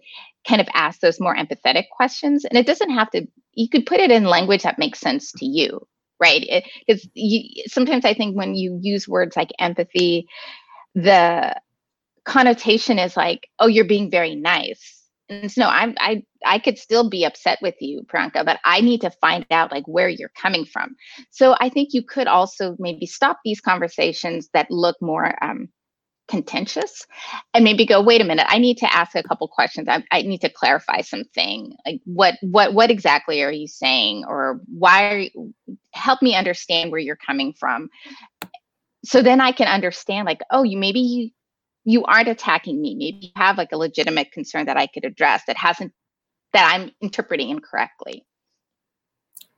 kind 0.48 0.60
of 0.60 0.68
ask 0.74 1.00
those 1.00 1.20
more 1.20 1.36
empathetic 1.36 1.86
questions. 1.96 2.44
And 2.46 2.58
it 2.58 2.66
doesn't 2.66 2.90
have 2.90 3.10
to 3.12 3.28
you 3.54 3.70
could 3.70 3.86
put 3.86 4.00
it 4.00 4.12
in 4.12 4.24
language 4.26 4.64
that 4.64 4.80
makes 4.80 5.00
sense 5.00 5.32
to 5.34 5.46
you 5.46 5.88
right? 6.20 6.64
Because 6.86 7.08
sometimes 7.66 8.06
i 8.06 8.14
think 8.14 8.38
when 8.38 8.54
you 8.54 8.78
use 8.82 9.08
words 9.08 9.36
like 9.36 9.50
empathy 9.60 10.28
the 10.94 11.56
connotation 12.26 13.00
is 13.00 13.18
like 13.18 13.48
oh 13.60 13.68
you're 13.68 13.86
being 13.86 14.12
very 14.12 14.36
nice. 14.36 15.00
And 15.30 15.52
so 15.52 15.62
no 15.62 15.70
i'm 15.70 15.96
i 16.00 16.24
i 16.46 16.60
could 16.60 16.78
still 16.78 17.10
be 17.10 17.24
upset 17.24 17.60
with 17.62 17.76
you 17.80 18.04
priyanka 18.04 18.46
but 18.46 18.60
i 18.66 18.82
need 18.82 19.02
to 19.02 19.12
find 19.22 19.46
out 19.52 19.72
like 19.72 19.86
where 19.88 20.10
you're 20.10 20.32
coming 20.36 20.66
from. 20.66 20.96
So 21.32 21.56
i 21.60 21.70
think 21.70 21.90
you 21.94 22.04
could 22.04 22.28
also 22.28 22.76
maybe 22.80 23.06
stop 23.06 23.40
these 23.46 23.62
conversations 23.62 24.50
that 24.54 24.70
look 24.70 24.98
more 25.02 25.42
um, 25.44 25.70
contentious 26.28 27.06
and 27.54 27.64
maybe 27.64 27.86
go 27.86 28.02
wait 28.02 28.22
a 28.22 28.24
minute 28.24 28.46
i 28.50 28.58
need 28.58 28.78
to 28.78 28.94
ask 28.94 29.16
a 29.16 29.24
couple 29.24 29.48
questions. 29.48 29.88
I, 29.90 30.04
I, 30.12 30.22
need 30.22 30.40
to 30.42 30.50
clarify 30.50 31.02
something. 31.02 31.76
Like 31.86 32.00
what 32.06 32.36
what 32.42 32.74
what 32.74 32.90
exactly 32.90 33.44
are 33.44 33.52
you 33.52 33.68
saying? 33.68 34.24
Or 34.28 34.62
why 34.68 35.14
are 35.14 35.20
you, 35.20 35.54
help 35.94 36.22
me 36.22 36.34
understand 36.36 36.90
where 36.92 37.02
you're 37.02 37.18
coming 37.18 37.54
from. 37.60 37.90
So 39.04 39.22
then 39.22 39.42
i 39.42 39.52
can 39.52 39.68
understand 39.68 40.26
like 40.26 40.42
oh 40.52 40.64
you 40.64 40.78
maybe 40.78 41.00
you 41.00 41.30
you 41.84 42.04
aren't 42.06 42.28
attacking 42.28 42.82
me 42.82 42.96
maybe 42.96 43.28
you 43.28 43.32
have 43.36 43.58
like 43.58 43.72
a 43.72 43.78
legitimate 43.78 44.32
concern 44.32 44.66
that 44.66 44.78
i 44.78 44.88
could 44.88 45.06
address 45.06 45.44
that 45.48 45.58
hasn't 45.58 45.92
that 46.54 46.72
i'm 46.74 46.92
interpreting 47.02 47.50
incorrectly 47.50 48.26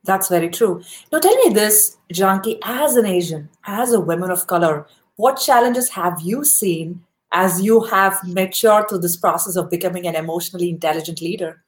that's 0.04 0.28
very 0.28 0.48
true 0.48 0.82
now 1.12 1.18
tell 1.18 1.36
me 1.44 1.54
this 1.54 1.96
janki 2.12 2.58
as 2.64 2.96
an 2.96 3.06
asian 3.06 3.48
as 3.66 3.92
a 3.92 4.00
woman 4.00 4.30
of 4.30 4.46
color 4.46 4.86
what 5.16 5.36
challenges 5.36 5.90
have 5.90 6.20
you 6.22 6.44
seen 6.44 7.04
as 7.34 7.60
you 7.60 7.82
have 7.82 8.18
matured 8.26 8.88
through 8.88 9.00
this 9.00 9.16
process 9.16 9.56
of 9.56 9.68
becoming 9.68 10.06
an 10.06 10.14
emotionally 10.14 10.70
intelligent 10.70 11.20
leader? 11.20 11.62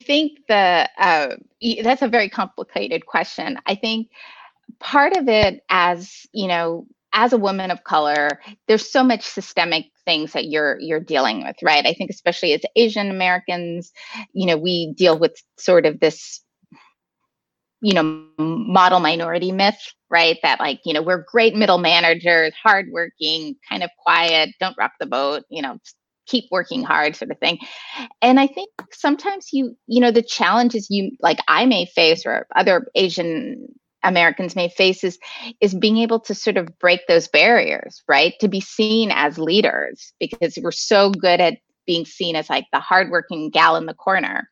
I 0.00 0.04
think 0.04 0.40
the 0.48 0.88
uh, 0.98 1.36
that's 1.82 2.02
a 2.02 2.08
very 2.08 2.28
complicated 2.28 3.06
question. 3.06 3.58
I 3.66 3.74
think 3.74 4.08
part 4.78 5.16
of 5.16 5.28
it, 5.28 5.62
as 5.68 6.26
you 6.32 6.48
know, 6.48 6.86
as 7.12 7.32
a 7.32 7.38
woman 7.38 7.70
of 7.70 7.84
color, 7.84 8.40
there's 8.68 8.90
so 8.90 9.02
much 9.02 9.24
systemic 9.24 9.86
things 10.04 10.32
that 10.32 10.46
you're 10.46 10.78
you're 10.80 11.00
dealing 11.00 11.44
with, 11.44 11.56
right? 11.62 11.84
I 11.84 11.92
think 11.92 12.10
especially 12.10 12.52
as 12.52 12.62
Asian 12.76 13.10
Americans, 13.10 13.92
you 14.32 14.46
know, 14.46 14.56
we 14.56 14.92
deal 14.96 15.18
with 15.18 15.36
sort 15.58 15.86
of 15.86 16.00
this 16.00 16.42
you 17.80 17.94
know 17.94 18.26
model 18.38 19.00
minority 19.00 19.52
myth 19.52 19.80
right 20.10 20.38
that 20.42 20.60
like 20.60 20.80
you 20.84 20.92
know 20.92 21.02
we're 21.02 21.24
great 21.30 21.54
middle 21.54 21.78
managers 21.78 22.52
hardworking 22.62 23.56
kind 23.68 23.82
of 23.82 23.90
quiet 23.98 24.50
don't 24.60 24.76
rock 24.78 24.92
the 25.00 25.06
boat 25.06 25.44
you 25.48 25.62
know 25.62 25.78
keep 26.26 26.44
working 26.50 26.84
hard 26.84 27.16
sort 27.16 27.30
of 27.30 27.38
thing 27.38 27.58
and 28.20 28.38
i 28.38 28.46
think 28.46 28.70
sometimes 28.92 29.48
you 29.52 29.74
you 29.86 30.00
know 30.00 30.10
the 30.10 30.22
challenges 30.22 30.88
you 30.90 31.10
like 31.20 31.38
i 31.48 31.64
may 31.64 31.86
face 31.86 32.24
or 32.26 32.46
other 32.54 32.86
asian 32.94 33.66
americans 34.02 34.56
may 34.56 34.68
face 34.68 35.04
is 35.04 35.18
is 35.60 35.74
being 35.74 35.98
able 35.98 36.20
to 36.20 36.34
sort 36.34 36.56
of 36.56 36.78
break 36.78 37.00
those 37.06 37.28
barriers 37.28 38.02
right 38.08 38.34
to 38.40 38.48
be 38.48 38.60
seen 38.60 39.10
as 39.12 39.38
leaders 39.38 40.12
because 40.18 40.58
we're 40.62 40.70
so 40.70 41.10
good 41.10 41.40
at 41.40 41.58
being 41.86 42.04
seen 42.04 42.36
as 42.36 42.48
like 42.48 42.66
the 42.72 42.80
hardworking 42.80 43.50
gal 43.50 43.76
in 43.76 43.86
the 43.86 43.94
corner 43.94 44.48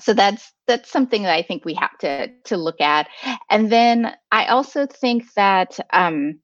so 0.00 0.12
that's 0.12 0.52
that's 0.66 0.90
something 0.90 1.22
that 1.22 1.34
I 1.34 1.42
think 1.42 1.64
we 1.64 1.74
have 1.74 1.96
to 2.00 2.28
to 2.44 2.56
look 2.56 2.80
at. 2.80 3.08
And 3.50 3.70
then 3.70 4.12
I 4.32 4.46
also 4.46 4.86
think 4.86 5.24
that 5.34 5.78
um, 5.92 6.40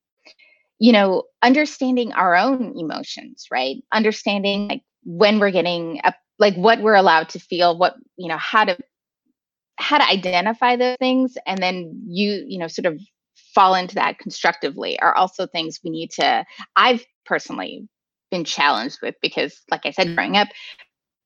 you 0.78 0.92
know 0.92 1.24
understanding 1.42 2.12
our 2.12 2.36
own 2.36 2.74
emotions, 2.76 3.46
right? 3.50 3.76
Understanding 3.92 4.68
like 4.68 4.82
when 5.04 5.38
we're 5.40 5.50
getting 5.50 6.00
like 6.38 6.54
what 6.54 6.80
we're 6.80 6.94
allowed 6.94 7.28
to 7.30 7.38
feel, 7.38 7.76
what 7.76 7.96
you 8.16 8.28
know 8.28 8.38
how 8.38 8.64
to 8.64 8.78
how 9.80 9.98
to 9.98 10.08
identify 10.08 10.76
those 10.76 10.96
things, 10.98 11.36
and 11.46 11.62
then 11.62 12.02
you 12.06 12.44
you 12.46 12.58
know 12.58 12.68
sort 12.68 12.86
of 12.86 13.00
fall 13.54 13.74
into 13.74 13.96
that 13.96 14.18
constructively 14.18 14.98
are 15.00 15.14
also 15.14 15.46
things 15.46 15.80
we 15.82 15.90
need 15.90 16.10
to. 16.10 16.44
I've 16.76 17.04
personally 17.24 17.88
been 18.30 18.44
challenged 18.44 18.98
with 19.02 19.16
because, 19.20 19.60
like 19.70 19.84
I 19.84 19.90
said, 19.90 20.08
mm. 20.08 20.14
growing 20.14 20.36
up, 20.36 20.48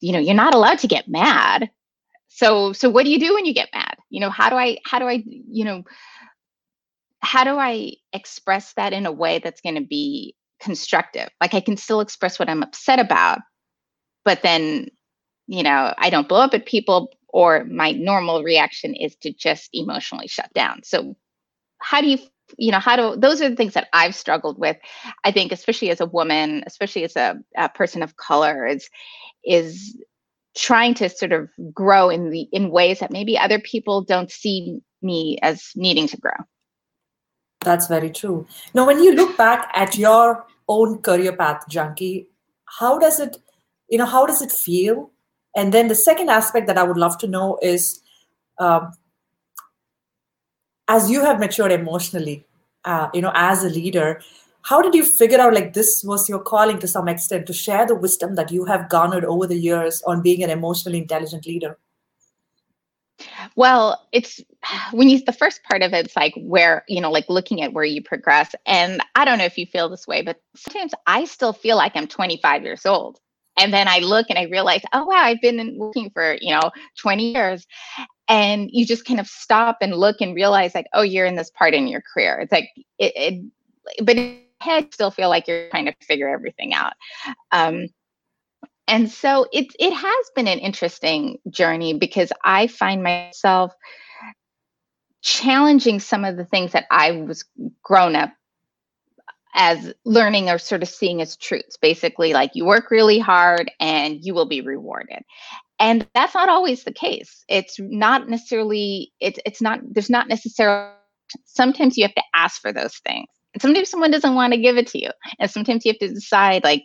you 0.00 0.12
know, 0.12 0.18
you're 0.18 0.34
not 0.34 0.54
allowed 0.54 0.78
to 0.80 0.86
get 0.86 1.08
mad. 1.08 1.70
So 2.28 2.72
so 2.72 2.90
what 2.90 3.04
do 3.04 3.10
you 3.10 3.20
do 3.20 3.34
when 3.34 3.44
you 3.44 3.54
get 3.54 3.68
mad? 3.74 3.96
You 4.10 4.20
know 4.20 4.30
how 4.30 4.50
do 4.50 4.56
i 4.56 4.78
how 4.84 4.98
do 4.98 5.06
i 5.06 5.22
you 5.26 5.64
know 5.64 5.82
how 7.20 7.44
do 7.44 7.56
i 7.56 7.92
express 8.12 8.72
that 8.74 8.92
in 8.92 9.06
a 9.06 9.12
way 9.12 9.38
that's 9.38 9.60
going 9.60 9.76
to 9.76 9.86
be 9.86 10.34
constructive? 10.60 11.28
Like 11.40 11.54
i 11.54 11.60
can 11.60 11.76
still 11.76 12.00
express 12.00 12.38
what 12.38 12.48
i'm 12.48 12.62
upset 12.62 12.98
about 12.98 13.38
but 14.24 14.42
then 14.42 14.88
you 15.46 15.62
know 15.62 15.94
i 15.98 16.10
don't 16.10 16.28
blow 16.28 16.40
up 16.40 16.54
at 16.54 16.66
people 16.66 17.10
or 17.34 17.64
my 17.64 17.90
normal 17.90 18.44
reaction 18.44 18.94
is 18.94 19.16
to 19.16 19.32
just 19.32 19.68
emotionally 19.72 20.28
shut 20.28 20.48
down. 20.54 20.80
So 20.84 21.16
how 21.80 22.00
do 22.00 22.06
you 22.06 22.18
you 22.58 22.70
know 22.70 22.78
how 22.78 22.94
do 22.94 23.20
those 23.20 23.42
are 23.42 23.48
the 23.48 23.56
things 23.56 23.74
that 23.74 23.88
i've 23.92 24.14
struggled 24.14 24.58
with. 24.58 24.76
I 25.24 25.32
think 25.32 25.50
especially 25.50 25.90
as 25.90 26.00
a 26.00 26.06
woman 26.06 26.62
especially 26.66 27.02
as 27.02 27.16
a, 27.16 27.36
a 27.56 27.68
person 27.68 28.02
of 28.02 28.16
color 28.16 28.66
is 28.66 28.88
is 29.44 29.98
trying 30.56 30.94
to 30.94 31.08
sort 31.08 31.32
of 31.32 31.48
grow 31.72 32.08
in 32.08 32.30
the 32.30 32.42
in 32.52 32.70
ways 32.70 33.00
that 33.00 33.10
maybe 33.10 33.36
other 33.36 33.58
people 33.58 34.02
don't 34.02 34.30
see 34.30 34.78
me 35.02 35.38
as 35.42 35.70
needing 35.74 36.06
to 36.08 36.16
grow. 36.16 36.38
That's 37.62 37.88
very 37.88 38.10
true. 38.10 38.46
Now 38.74 38.86
when 38.86 39.02
you 39.02 39.12
look 39.14 39.36
back 39.36 39.70
at 39.74 39.96
your 39.96 40.46
own 40.68 41.02
career 41.02 41.34
path 41.34 41.64
janki, 41.68 42.28
how 42.78 42.98
does 42.98 43.18
it 43.18 43.38
you 43.88 43.98
know 43.98 44.06
how 44.06 44.24
does 44.26 44.40
it 44.40 44.52
feel 44.52 45.10
and 45.54 45.72
then 45.72 45.88
the 45.88 45.94
second 45.94 46.30
aspect 46.30 46.66
that 46.66 46.78
i 46.78 46.82
would 46.82 46.96
love 46.96 47.18
to 47.18 47.26
know 47.26 47.58
is 47.62 48.00
um, 48.58 48.92
as 50.88 51.10
you 51.10 51.20
have 51.20 51.40
matured 51.40 51.72
emotionally 51.72 52.46
uh, 52.84 53.08
you 53.14 53.20
know 53.20 53.32
as 53.34 53.64
a 53.64 53.68
leader 53.68 54.20
how 54.64 54.80
did 54.80 54.94
you 54.94 55.04
figure 55.04 55.40
out 55.40 55.52
like 55.52 55.74
this 55.74 56.02
was 56.04 56.26
your 56.28 56.38
calling 56.38 56.78
to 56.78 56.88
some 56.88 57.06
extent 57.06 57.46
to 57.46 57.52
share 57.52 57.86
the 57.86 57.94
wisdom 57.94 58.34
that 58.36 58.50
you 58.50 58.64
have 58.64 58.88
garnered 58.88 59.24
over 59.24 59.46
the 59.46 59.58
years 59.58 60.02
on 60.06 60.22
being 60.22 60.42
an 60.42 60.48
emotionally 60.48 60.98
intelligent 60.98 61.46
leader? 61.46 61.78
Well 63.56 64.06
it's 64.10 64.40
when 64.92 65.10
you 65.10 65.22
the 65.22 65.32
first 65.32 65.62
part 65.64 65.82
of 65.82 65.92
it's 65.92 66.16
like 66.16 66.32
where 66.38 66.82
you 66.88 67.00
know 67.00 67.10
like 67.10 67.26
looking 67.28 67.60
at 67.60 67.74
where 67.74 67.84
you 67.84 68.02
progress. 68.02 68.54
And 68.64 69.02
i 69.14 69.24
don't 69.24 69.38
know 69.38 69.44
if 69.44 69.58
you 69.58 69.66
feel 69.66 69.88
this 69.88 70.06
way 70.06 70.22
but 70.22 70.40
sometimes 70.56 70.92
i 71.06 71.24
still 71.24 71.52
feel 71.52 71.76
like 71.76 71.92
i'm 71.94 72.08
25 72.08 72.62
years 72.62 72.86
old 72.86 73.20
and 73.58 73.72
then 73.72 73.88
i 73.88 73.98
look 73.98 74.26
and 74.28 74.38
i 74.38 74.44
realize 74.44 74.82
oh 74.92 75.04
wow 75.04 75.16
i've 75.16 75.40
been 75.40 75.76
working 75.76 76.10
for 76.10 76.36
you 76.40 76.52
know 76.52 76.70
20 76.98 77.32
years 77.32 77.66
and 78.28 78.70
you 78.72 78.86
just 78.86 79.04
kind 79.04 79.20
of 79.20 79.26
stop 79.26 79.78
and 79.80 79.94
look 79.94 80.16
and 80.20 80.34
realize 80.34 80.74
like 80.74 80.86
oh 80.94 81.02
you're 81.02 81.26
in 81.26 81.36
this 81.36 81.50
part 81.50 81.74
in 81.74 81.86
your 81.86 82.02
career 82.12 82.40
it's 82.40 82.52
like 82.52 82.70
it, 82.98 83.12
it 83.16 83.44
but 84.02 84.16
head 84.64 84.92
still 84.92 85.10
feel 85.10 85.28
like 85.28 85.46
you're 85.46 85.68
trying 85.70 85.84
to 85.84 85.94
figure 86.00 86.28
everything 86.28 86.72
out. 86.74 86.94
Um, 87.52 87.88
and 88.86 89.10
so 89.10 89.46
it 89.52 89.74
it 89.78 89.92
has 89.92 90.30
been 90.34 90.48
an 90.48 90.58
interesting 90.58 91.38
journey 91.48 91.94
because 91.94 92.32
I 92.44 92.66
find 92.66 93.02
myself 93.02 93.72
challenging 95.22 96.00
some 96.00 96.24
of 96.24 96.36
the 96.36 96.44
things 96.44 96.72
that 96.72 96.84
I 96.90 97.12
was 97.12 97.44
grown 97.82 98.14
up 98.14 98.30
as 99.54 99.94
learning 100.04 100.50
or 100.50 100.58
sort 100.58 100.82
of 100.82 100.88
seeing 100.88 101.22
as 101.22 101.36
truths. 101.36 101.76
Basically, 101.76 102.32
like 102.32 102.50
you 102.54 102.64
work 102.64 102.90
really 102.90 103.18
hard 103.18 103.70
and 103.80 104.18
you 104.22 104.34
will 104.34 104.46
be 104.46 104.60
rewarded. 104.60 105.22
And 105.78 106.06
that's 106.14 106.34
not 106.34 106.48
always 106.48 106.84
the 106.84 106.92
case. 106.92 107.44
It's 107.48 107.76
not 107.78 108.28
necessarily, 108.28 109.12
it's 109.20 109.38
it's 109.44 109.62
not, 109.62 109.80
there's 109.88 110.10
not 110.10 110.28
necessarily 110.28 110.90
sometimes 111.44 111.96
you 111.96 112.04
have 112.04 112.14
to 112.14 112.22
ask 112.34 112.60
for 112.60 112.72
those 112.72 112.96
things. 112.98 113.26
And 113.52 113.62
sometimes 113.62 113.88
someone 113.88 114.10
doesn't 114.10 114.34
want 114.34 114.52
to 114.52 114.60
give 114.60 114.76
it 114.76 114.88
to 114.88 115.00
you. 115.00 115.10
And 115.38 115.50
sometimes 115.50 115.84
you 115.84 115.92
have 115.92 115.98
to 116.00 116.14
decide 116.14 116.64
like 116.64 116.84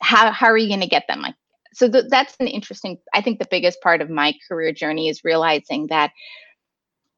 how 0.00 0.30
how 0.32 0.48
are 0.48 0.58
you 0.58 0.68
going 0.68 0.80
to 0.80 0.86
get 0.86 1.04
them? 1.08 1.20
Like 1.22 1.36
so 1.72 1.88
th- 1.88 2.06
that's 2.10 2.36
an 2.40 2.48
interesting 2.48 2.98
I 3.14 3.20
think 3.20 3.38
the 3.38 3.48
biggest 3.50 3.80
part 3.80 4.00
of 4.00 4.10
my 4.10 4.34
career 4.48 4.72
journey 4.72 5.08
is 5.08 5.24
realizing 5.24 5.86
that 5.88 6.10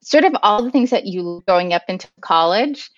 sort 0.02 0.24
of 0.24 0.36
all 0.42 0.62
the 0.62 0.70
things 0.70 0.90
that 0.90 1.06
you 1.06 1.42
going 1.46 1.72
up 1.72 1.84
into 1.88 2.08
college 2.20 2.90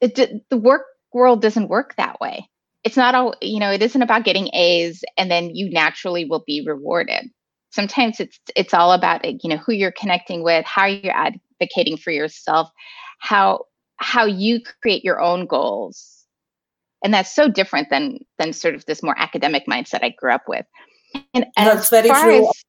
it, 0.00 0.48
the 0.48 0.56
work 0.56 0.86
world 1.12 1.42
doesn't 1.42 1.68
work 1.68 1.94
that 1.96 2.20
way. 2.20 2.48
It's 2.84 2.96
not 2.96 3.14
all 3.14 3.34
you 3.42 3.60
know 3.60 3.70
it 3.70 3.82
isn't 3.82 4.02
about 4.02 4.24
getting 4.24 4.48
a's 4.54 5.02
and 5.18 5.30
then 5.30 5.54
you 5.54 5.70
naturally 5.70 6.24
will 6.24 6.44
be 6.46 6.64
rewarded. 6.66 7.30
Sometimes 7.70 8.20
it's 8.20 8.38
it's 8.56 8.74
all 8.74 8.92
about 8.92 9.24
you 9.24 9.50
know 9.50 9.58
who 9.58 9.72
you're 9.72 9.92
connecting 9.92 10.42
with 10.42 10.64
how 10.64 10.86
you're 10.86 11.14
advocating 11.14 11.96
for 11.96 12.10
yourself 12.10 12.70
how 13.20 13.64
how 13.96 14.24
you 14.24 14.60
create 14.82 15.04
your 15.04 15.20
own 15.20 15.46
goals. 15.46 16.26
And 17.04 17.14
that's 17.14 17.34
so 17.34 17.48
different 17.48 17.90
than 17.90 18.18
than 18.38 18.52
sort 18.52 18.74
of 18.74 18.84
this 18.86 19.02
more 19.02 19.14
academic 19.18 19.64
mindset 19.66 20.02
i 20.02 20.10
grew 20.10 20.32
up 20.32 20.48
with. 20.48 20.66
And 21.34 21.46
that's 21.56 21.90
very 21.90 22.08
true. 22.08 22.48
as, 22.48 22.64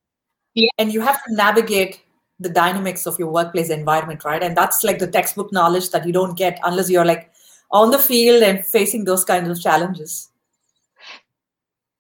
yeah. 0.55 0.67
and 0.77 0.93
you 0.93 1.01
have 1.01 1.23
to 1.23 1.33
navigate 1.33 2.01
the 2.39 2.49
dynamics 2.49 3.05
of 3.05 3.19
your 3.19 3.29
workplace 3.29 3.69
environment 3.69 4.25
right? 4.25 4.43
And 4.43 4.57
that's 4.57 4.83
like 4.83 4.99
the 4.99 5.07
textbook 5.07 5.53
knowledge 5.53 5.91
that 5.91 6.05
you 6.05 6.11
don't 6.11 6.35
get 6.35 6.59
unless 6.63 6.89
you're 6.89 7.05
like 7.05 7.31
on 7.71 7.91
the 7.91 7.99
field 7.99 8.43
and 8.43 8.65
facing 8.65 9.05
those 9.05 9.23
kinds 9.23 9.49
of 9.49 9.61
challenges. 9.61 10.29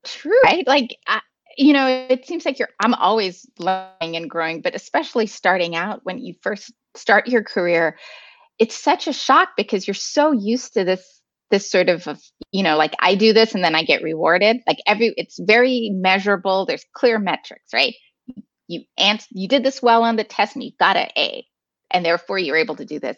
True 0.03 0.41
right? 0.43 0.67
Like 0.67 0.97
I, 1.07 1.21
you 1.57 1.73
know 1.73 1.87
it 2.09 2.25
seems 2.25 2.45
like 2.45 2.59
you're 2.59 2.69
i'm 2.79 2.93
always 2.93 3.45
learning 3.59 4.15
and 4.15 4.29
growing 4.29 4.61
but 4.61 4.75
especially 4.75 5.27
starting 5.27 5.75
out 5.75 5.99
when 6.03 6.17
you 6.17 6.33
first 6.41 6.71
start 6.95 7.27
your 7.27 7.43
career 7.43 7.97
it's 8.59 8.75
such 8.75 9.07
a 9.07 9.13
shock 9.13 9.49
because 9.57 9.87
you're 9.87 9.93
so 9.93 10.31
used 10.31 10.73
to 10.73 10.83
this 10.83 11.21
this 11.49 11.69
sort 11.69 11.89
of 11.89 12.07
you 12.51 12.63
know 12.63 12.77
like 12.77 12.95
i 12.99 13.15
do 13.15 13.33
this 13.33 13.53
and 13.53 13.63
then 13.63 13.75
i 13.75 13.83
get 13.83 14.03
rewarded. 14.03 14.57
Like 14.67 14.77
every 14.87 15.13
it's 15.17 15.39
very 15.39 15.89
measurable. 15.93 16.65
There's 16.65 16.85
clear 16.93 17.19
metrics 17.19 17.73
right? 17.73 17.95
You 18.67 18.83
answer 18.97 19.27
you 19.31 19.47
did 19.47 19.63
this 19.63 19.81
well 19.81 20.03
on 20.03 20.15
the 20.15 20.23
test 20.23 20.55
and 20.55 20.63
you 20.63 20.71
got 20.79 20.95
an 20.95 21.09
a 21.17 21.45
and 21.89 22.05
therefore 22.05 22.39
you're 22.39 22.55
able 22.55 22.75
to 22.77 22.85
do 22.85 22.99
this. 22.99 23.17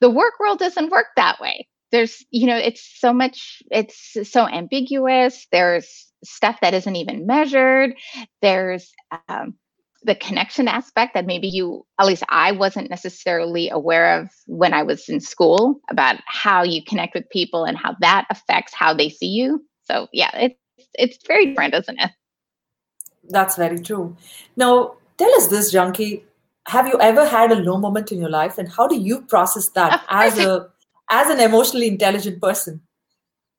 The 0.00 0.10
work 0.10 0.34
world 0.40 0.58
doesn't 0.58 0.90
work 0.90 1.06
that 1.16 1.40
way 1.40 1.68
there's 1.92 2.24
you 2.30 2.46
know 2.46 2.56
it's 2.56 2.98
so 3.00 3.12
much 3.12 3.62
it's 3.70 4.16
so 4.30 4.48
ambiguous. 4.48 5.46
There's 5.52 6.06
stuff 6.24 6.58
that 6.60 6.74
isn't 6.74 6.96
even 6.96 7.26
measured. 7.26 7.94
There's 8.42 8.92
um, 9.28 9.54
the 10.02 10.14
connection 10.14 10.68
aspect 10.68 11.14
that 11.14 11.26
maybe 11.26 11.48
you 11.48 11.84
at 11.98 12.06
least 12.06 12.22
i 12.28 12.52
wasn't 12.52 12.88
necessarily 12.88 13.68
aware 13.68 14.18
of 14.18 14.30
when 14.46 14.72
i 14.72 14.82
was 14.82 15.08
in 15.08 15.20
school 15.20 15.80
about 15.90 16.16
how 16.26 16.62
you 16.62 16.82
connect 16.82 17.14
with 17.14 17.28
people 17.30 17.64
and 17.64 17.76
how 17.76 17.94
that 18.00 18.26
affects 18.30 18.72
how 18.74 18.94
they 18.94 19.08
see 19.08 19.26
you. 19.26 19.64
So 19.84 20.08
yeah 20.12 20.30
it's 20.34 20.56
it's 20.94 21.18
very 21.26 21.46
different 21.46 21.74
isn't 21.74 22.00
it? 22.00 22.10
That's 23.28 23.56
very 23.56 23.80
true. 23.80 24.16
Now 24.56 24.94
tell 25.18 25.34
us 25.36 25.48
this 25.48 25.70
janki 25.72 26.24
have 26.66 26.86
you 26.86 26.98
ever 27.00 27.26
had 27.26 27.52
a 27.52 27.56
low 27.56 27.78
moment 27.78 28.12
in 28.12 28.18
your 28.18 28.30
life 28.30 28.58
and 28.58 28.70
how 28.70 28.86
do 28.86 28.96
you 28.96 29.22
process 29.22 29.68
that 29.70 30.02
as 30.08 30.38
a 30.38 30.68
as 31.10 31.28
an 31.28 31.40
emotionally 31.40 31.88
intelligent 31.88 32.40
person? 32.40 32.80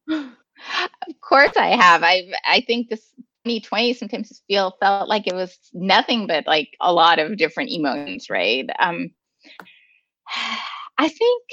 Of 0.09 1.19
course 1.21 1.53
i 1.57 1.75
have. 1.75 2.03
I 2.03 2.31
i 2.45 2.61
think 2.61 2.89
this 2.89 3.01
2020 3.45 3.93
sometimes 3.93 4.41
feel 4.47 4.75
felt 4.79 5.09
like 5.09 5.25
it 5.27 5.33
was 5.33 5.57
nothing 5.73 6.27
but 6.27 6.45
like 6.45 6.69
a 6.79 6.93
lot 6.93 7.17
of 7.17 7.37
different 7.37 7.71
emotions, 7.71 8.29
right? 8.29 8.69
Um, 8.79 9.11
I 10.97 11.07
think 11.07 11.43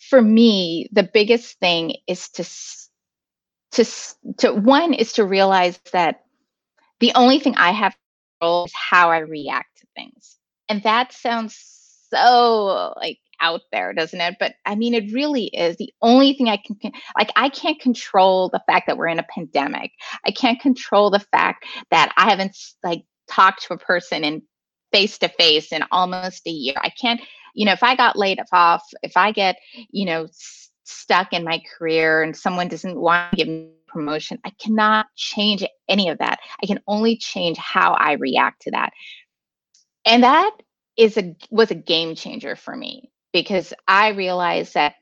for 0.00 0.20
me, 0.20 0.88
the 0.92 1.04
biggest 1.04 1.58
thing 1.60 1.96
is 2.06 2.28
to 2.30 2.44
to 3.72 3.84
to 4.38 4.54
one 4.54 4.94
is 4.94 5.12
to 5.14 5.24
realize 5.24 5.78
that 5.92 6.24
the 7.00 7.12
only 7.14 7.38
thing 7.38 7.54
I 7.56 7.70
have 7.70 7.96
control 8.40 8.64
is 8.64 8.72
how 8.74 9.10
I 9.10 9.18
react 9.18 9.78
to 9.78 9.86
things, 9.94 10.38
and 10.68 10.82
that 10.82 11.12
sounds 11.12 11.56
so 12.10 12.94
like 12.96 13.18
out 13.40 13.62
there, 13.72 13.92
doesn't 13.92 14.20
it? 14.20 14.36
But 14.38 14.54
I 14.66 14.74
mean, 14.74 14.94
it 14.94 15.12
really 15.12 15.46
is 15.46 15.76
the 15.76 15.92
only 16.02 16.34
thing 16.34 16.48
I 16.48 16.58
can, 16.58 16.76
like, 17.16 17.30
I 17.36 17.48
can't 17.48 17.80
control 17.80 18.48
the 18.48 18.62
fact 18.66 18.86
that 18.86 18.96
we're 18.96 19.08
in 19.08 19.18
a 19.18 19.26
pandemic. 19.34 19.92
I 20.26 20.30
can't 20.30 20.60
control 20.60 21.10
the 21.10 21.20
fact 21.20 21.64
that 21.90 22.12
I 22.16 22.30
haven't, 22.30 22.56
like, 22.82 23.04
talked 23.28 23.62
to 23.64 23.74
a 23.74 23.78
person 23.78 24.24
in 24.24 24.42
face 24.92 25.18
to 25.18 25.28
face 25.28 25.72
in 25.72 25.84
almost 25.90 26.46
a 26.46 26.50
year. 26.50 26.76
I 26.78 26.90
can't, 26.90 27.20
you 27.54 27.66
know, 27.66 27.72
if 27.72 27.82
I 27.82 27.94
got 27.94 28.16
laid 28.16 28.40
off, 28.52 28.82
if 29.02 29.16
I 29.16 29.32
get, 29.32 29.56
you 29.90 30.06
know, 30.06 30.24
s- 30.24 30.70
stuck 30.84 31.32
in 31.32 31.44
my 31.44 31.60
career 31.78 32.22
and 32.22 32.36
someone 32.36 32.68
doesn't 32.68 32.98
want 32.98 33.32
to 33.32 33.36
give 33.36 33.48
me 33.48 33.70
promotion, 33.86 34.38
I 34.44 34.50
cannot 34.50 35.06
change 35.16 35.64
any 35.88 36.08
of 36.08 36.18
that. 36.18 36.38
I 36.62 36.66
can 36.66 36.80
only 36.86 37.16
change 37.16 37.58
how 37.58 37.92
I 37.92 38.12
react 38.12 38.62
to 38.62 38.70
that. 38.72 38.92
And 40.04 40.22
that 40.22 40.50
is 40.96 41.16
a 41.16 41.36
was 41.50 41.70
a 41.70 41.74
game 41.74 42.14
changer 42.14 42.56
for 42.56 42.74
me 42.74 43.10
because 43.32 43.72
I 43.86 44.08
realized 44.10 44.74
that 44.74 44.94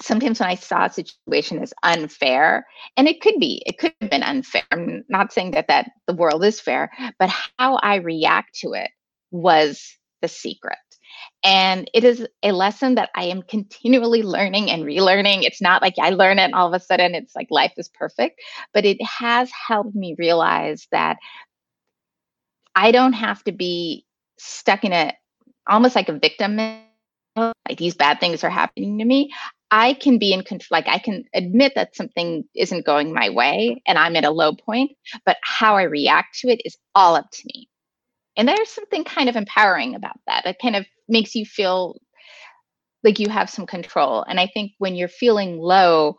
sometimes 0.00 0.40
when 0.40 0.48
I 0.48 0.54
saw 0.54 0.86
a 0.86 0.92
situation 0.92 1.58
as 1.60 1.72
unfair, 1.82 2.66
and 2.96 3.08
it 3.08 3.20
could 3.20 3.38
be, 3.38 3.62
it 3.66 3.78
could 3.78 3.94
have 4.00 4.10
been 4.10 4.22
unfair. 4.22 4.62
I'm 4.70 5.04
not 5.08 5.32
saying 5.32 5.52
that 5.52 5.68
that 5.68 5.90
the 6.06 6.14
world 6.14 6.44
is 6.44 6.60
fair, 6.60 6.90
but 7.18 7.30
how 7.58 7.76
I 7.76 7.96
react 7.96 8.58
to 8.60 8.72
it 8.72 8.90
was 9.30 9.96
the 10.20 10.28
secret. 10.28 10.78
And 11.44 11.90
it 11.92 12.04
is 12.04 12.26
a 12.42 12.52
lesson 12.52 12.94
that 12.94 13.10
I 13.14 13.24
am 13.24 13.42
continually 13.42 14.22
learning 14.22 14.70
and 14.70 14.84
relearning. 14.84 15.42
It's 15.42 15.60
not 15.60 15.82
like 15.82 15.94
I 16.00 16.10
learn 16.10 16.38
it 16.38 16.42
and 16.42 16.54
all 16.54 16.72
of 16.72 16.80
a 16.80 16.84
sudden 16.84 17.14
it's 17.14 17.34
like 17.34 17.48
life 17.50 17.72
is 17.76 17.88
perfect, 17.88 18.40
but 18.72 18.84
it 18.84 19.02
has 19.02 19.50
helped 19.50 19.94
me 19.94 20.14
realize 20.18 20.86
that 20.92 21.18
I 22.74 22.92
don't 22.92 23.12
have 23.12 23.42
to 23.44 23.52
be 23.52 24.06
stuck 24.38 24.84
in 24.84 24.92
a 24.92 25.14
almost 25.68 25.94
like 25.94 26.08
a 26.08 26.18
victim 26.18 26.58
like 27.36 27.78
these 27.78 27.94
bad 27.94 28.20
things 28.20 28.44
are 28.44 28.50
happening 28.50 28.98
to 28.98 29.04
me 29.04 29.32
i 29.70 29.94
can 29.94 30.18
be 30.18 30.32
in 30.32 30.42
control 30.42 30.78
like 30.78 30.88
i 30.88 30.98
can 30.98 31.24
admit 31.34 31.72
that 31.74 31.96
something 31.96 32.44
isn't 32.54 32.86
going 32.86 33.12
my 33.12 33.30
way 33.30 33.82
and 33.86 33.98
i'm 33.98 34.16
at 34.16 34.24
a 34.24 34.30
low 34.30 34.54
point 34.54 34.92
but 35.24 35.36
how 35.42 35.76
i 35.76 35.82
react 35.82 36.38
to 36.38 36.48
it 36.48 36.60
is 36.64 36.76
all 36.94 37.14
up 37.16 37.30
to 37.30 37.42
me. 37.46 37.68
And 38.34 38.48
there's 38.48 38.70
something 38.70 39.04
kind 39.04 39.28
of 39.28 39.36
empowering 39.36 39.94
about 39.94 40.18
that 40.26 40.46
it 40.46 40.56
kind 40.60 40.76
of 40.76 40.86
makes 41.08 41.34
you 41.34 41.44
feel 41.44 42.00
like 43.04 43.18
you 43.18 43.28
have 43.28 43.50
some 43.50 43.66
control. 43.66 44.24
And 44.26 44.38
i 44.40 44.46
think 44.46 44.72
when 44.78 44.94
you're 44.94 45.08
feeling 45.08 45.58
low 45.58 46.16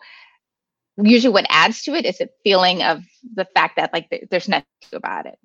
usually 0.97 1.33
what 1.33 1.45
adds 1.49 1.81
to 1.83 1.93
it 1.95 2.05
is 2.05 2.21
a 2.21 2.29
feeling 2.43 2.83
of 2.83 3.03
the 3.35 3.47
fact 3.55 3.77
that 3.77 3.91
like 3.93 4.27
there's 4.29 4.47
nothing 4.47 4.65
about 4.93 5.25
it 5.25 5.39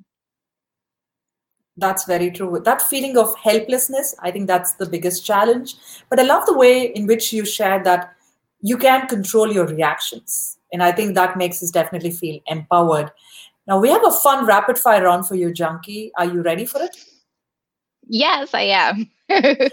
that's 1.79 2.05
very 2.05 2.31
true. 2.31 2.61
That 2.65 2.83
feeling 2.83 3.17
of 3.17 3.35
helplessness, 3.37 4.15
I 4.21 4.31
think 4.31 4.47
that's 4.47 4.73
the 4.75 4.87
biggest 4.87 5.25
challenge. 5.25 5.77
But 6.11 6.21
I 6.21 6.25
love 6.25 6.45
the 6.47 6.57
way 6.57 6.85
in 6.85 7.07
which 7.07 7.33
you 7.33 7.45
share 7.45 7.83
that 7.85 8.15
you 8.61 8.77
can 8.77 9.07
control 9.07 9.53
your 9.53 9.67
reactions. 9.67 10.59
And 10.73 10.83
I 10.83 10.93
think 10.93 11.15
that 11.15 11.39
makes 11.39 11.63
us 11.63 11.71
definitely 11.71 12.11
feel 12.11 12.41
empowered. 12.47 13.11
Now, 13.67 13.79
we 13.79 13.89
have 13.91 14.05
a 14.05 14.11
fun 14.11 14.47
rapid 14.47 14.79
fire 14.79 15.05
round 15.05 15.29
for 15.29 15.35
you, 15.35 15.53
janki 15.53 16.11
Are 16.17 16.25
you 16.25 16.43
ready 16.43 16.65
for 16.65 16.83
it? 16.83 16.97
Yes, 18.09 18.55
I 18.55 18.63
am. 18.63 19.11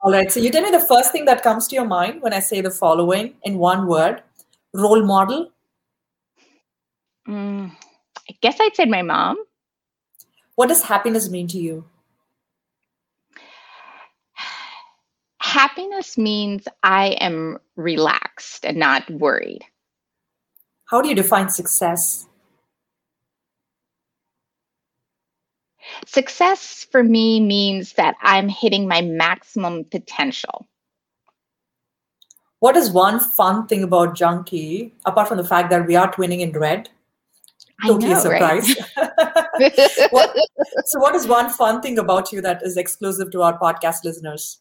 All 0.00 0.12
right. 0.12 0.30
So, 0.30 0.40
you 0.40 0.50
tell 0.50 0.62
me 0.62 0.70
the 0.70 0.80
first 0.80 1.12
thing 1.12 1.24
that 1.26 1.42
comes 1.42 1.66
to 1.68 1.74
your 1.74 1.84
mind 1.84 2.22
when 2.22 2.32
I 2.32 2.40
say 2.40 2.60
the 2.60 2.70
following 2.70 3.34
in 3.42 3.58
one 3.58 3.86
word 3.86 4.22
role 4.72 5.04
model. 5.04 5.50
Mm, 7.28 7.70
I 8.28 8.36
guess 8.40 8.58
I'd 8.60 8.74
say 8.74 8.84
my 8.84 9.02
mom. 9.02 9.36
What 10.54 10.68
does 10.68 10.82
happiness 10.82 11.30
mean 11.30 11.48
to 11.48 11.58
you? 11.58 11.84
Happiness 15.38 16.16
means 16.16 16.66
I 16.82 17.08
am 17.20 17.58
relaxed 17.76 18.64
and 18.64 18.78
not 18.78 19.08
worried. 19.10 19.64
How 20.86 21.00
do 21.00 21.08
you 21.08 21.14
define 21.14 21.48
success? 21.48 22.26
Success 26.06 26.86
for 26.90 27.02
me 27.02 27.40
means 27.40 27.94
that 27.94 28.16
I'm 28.22 28.48
hitting 28.48 28.86
my 28.88 29.02
maximum 29.02 29.84
potential. 29.84 30.66
What 32.60 32.76
is 32.76 32.90
one 32.90 33.18
fun 33.18 33.66
thing 33.66 33.82
about 33.82 34.14
Janki, 34.14 34.94
apart 35.04 35.28
from 35.28 35.38
the 35.38 35.44
fact 35.44 35.70
that 35.70 35.86
we 35.86 35.96
are 35.96 36.12
twinning 36.12 36.40
in 36.40 36.52
red? 36.52 36.88
totally 37.86 38.12
know, 38.12 38.20
surprised. 38.20 38.80
Right? 38.96 39.28
what, 40.10 40.36
so, 40.86 40.98
what 40.98 41.14
is 41.14 41.26
one 41.26 41.50
fun 41.50 41.80
thing 41.80 41.98
about 41.98 42.32
you 42.32 42.40
that 42.42 42.62
is 42.62 42.76
exclusive 42.76 43.30
to 43.32 43.42
our 43.42 43.58
podcast 43.58 44.04
listeners? 44.04 44.60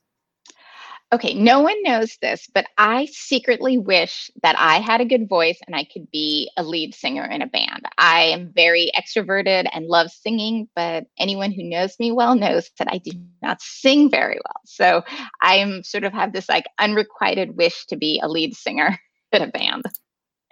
Okay, 1.14 1.34
no 1.34 1.60
one 1.60 1.76
knows 1.84 2.18
this, 2.22 2.48
but 2.54 2.68
I 2.78 3.06
secretly 3.12 3.78
wish 3.78 4.32
that 4.44 4.56
I 4.58 4.80
had 4.80 5.02
a 5.02 5.06
good 5.06 5.28
voice 5.28 5.60
and 5.68 5.76
I 5.76 5.84
could 5.84 6.10
be 6.10 6.50
a 6.56 6.64
lead 6.64 6.96
singer 6.96 7.26
in 7.26 7.42
a 7.42 7.48
band. 7.48 7.84
I 7.98 8.22
am 8.24 8.54
very 8.56 8.92
extroverted 8.96 9.70
and 9.74 9.88
love 9.88 10.10
singing, 10.10 10.70
but 10.74 11.08
anyone 11.20 11.52
who 11.52 11.64
knows 11.64 12.00
me 12.00 12.14
well 12.14 12.36
knows 12.36 12.72
that 12.80 12.88
I 12.90 13.00
do 13.00 13.12
not 13.42 13.62
sing 13.62 14.10
very 14.10 14.36
well. 14.46 14.62
So 14.66 15.04
I 15.42 15.56
am 15.56 15.84
sort 15.84 16.06
of 16.06 16.14
have 16.14 16.32
this 16.32 16.48
like 16.48 16.66
unrequited 16.80 17.58
wish 17.58 17.88
to 17.88 17.98
be 17.98 18.22
a 18.24 18.30
lead 18.30 18.56
singer 18.56 18.98
in 19.34 19.42
a 19.42 19.48
band 19.48 19.84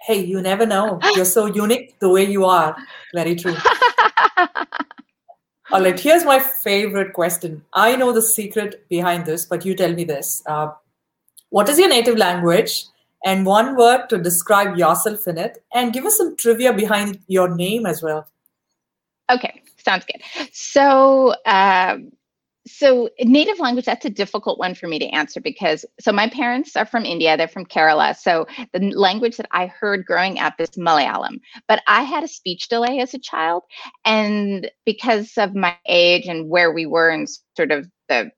hey, 0.02 0.24
you 0.24 0.40
never 0.40 0.66
know. 0.66 0.98
You're 1.14 1.24
so 1.24 1.46
unique 1.46 1.98
the 2.00 2.08
way 2.08 2.24
you 2.24 2.44
are. 2.44 2.76
Very 3.14 3.36
true. 3.36 3.54
All 5.72 5.82
right, 5.82 5.98
here's 5.98 6.24
my 6.24 6.40
favorite 6.40 7.12
question. 7.12 7.64
I 7.72 7.94
know 7.94 8.12
the 8.12 8.22
secret 8.22 8.88
behind 8.88 9.24
this, 9.24 9.44
but 9.44 9.64
you 9.64 9.76
tell 9.76 9.92
me 9.92 10.04
this. 10.04 10.42
Uh, 10.46 10.72
what 11.50 11.68
is 11.68 11.78
your 11.78 11.88
native 11.88 12.16
language? 12.16 12.86
And 13.24 13.44
one 13.44 13.76
word 13.76 14.08
to 14.08 14.18
describe 14.18 14.78
yourself 14.78 15.28
in 15.28 15.38
it, 15.38 15.62
and 15.74 15.92
give 15.92 16.06
us 16.06 16.16
some 16.16 16.36
trivia 16.36 16.72
behind 16.72 17.18
your 17.28 17.54
name 17.54 17.86
as 17.86 18.02
well. 18.02 18.26
Okay, 19.30 19.62
sounds 19.76 20.04
good. 20.06 20.22
So, 20.52 21.34
um, 21.44 22.12
so 22.66 23.08
native 23.20 23.58
language 23.58 23.86
that's 23.86 24.04
a 24.04 24.10
difficult 24.10 24.58
one 24.58 24.74
for 24.74 24.86
me 24.86 24.98
to 24.98 25.06
answer 25.06 25.40
because 25.40 25.84
so 25.98 26.12
my 26.12 26.28
parents 26.28 26.76
are 26.76 26.84
from 26.84 27.04
india 27.04 27.36
they're 27.36 27.48
from 27.48 27.64
kerala. 27.64 28.14
So 28.16 28.46
the 28.72 28.90
language 28.90 29.36
that 29.38 29.48
i 29.50 29.66
heard 29.66 30.04
growing 30.04 30.38
up 30.38 30.54
is 30.58 30.70
malayalam. 30.70 31.40
But 31.68 31.82
i 31.86 32.02
had 32.02 32.22
a 32.22 32.28
speech 32.28 32.68
delay 32.68 33.00
as 33.00 33.14
a 33.14 33.18
child 33.18 33.62
and 34.04 34.70
because 34.84 35.32
of 35.38 35.54
my 35.54 35.76
age 35.86 36.26
and 36.26 36.48
where 36.48 36.72
we 36.72 36.86
were 36.86 37.10
in 37.10 37.26
sort 37.56 37.72
of 37.72 37.86
the 38.08 38.30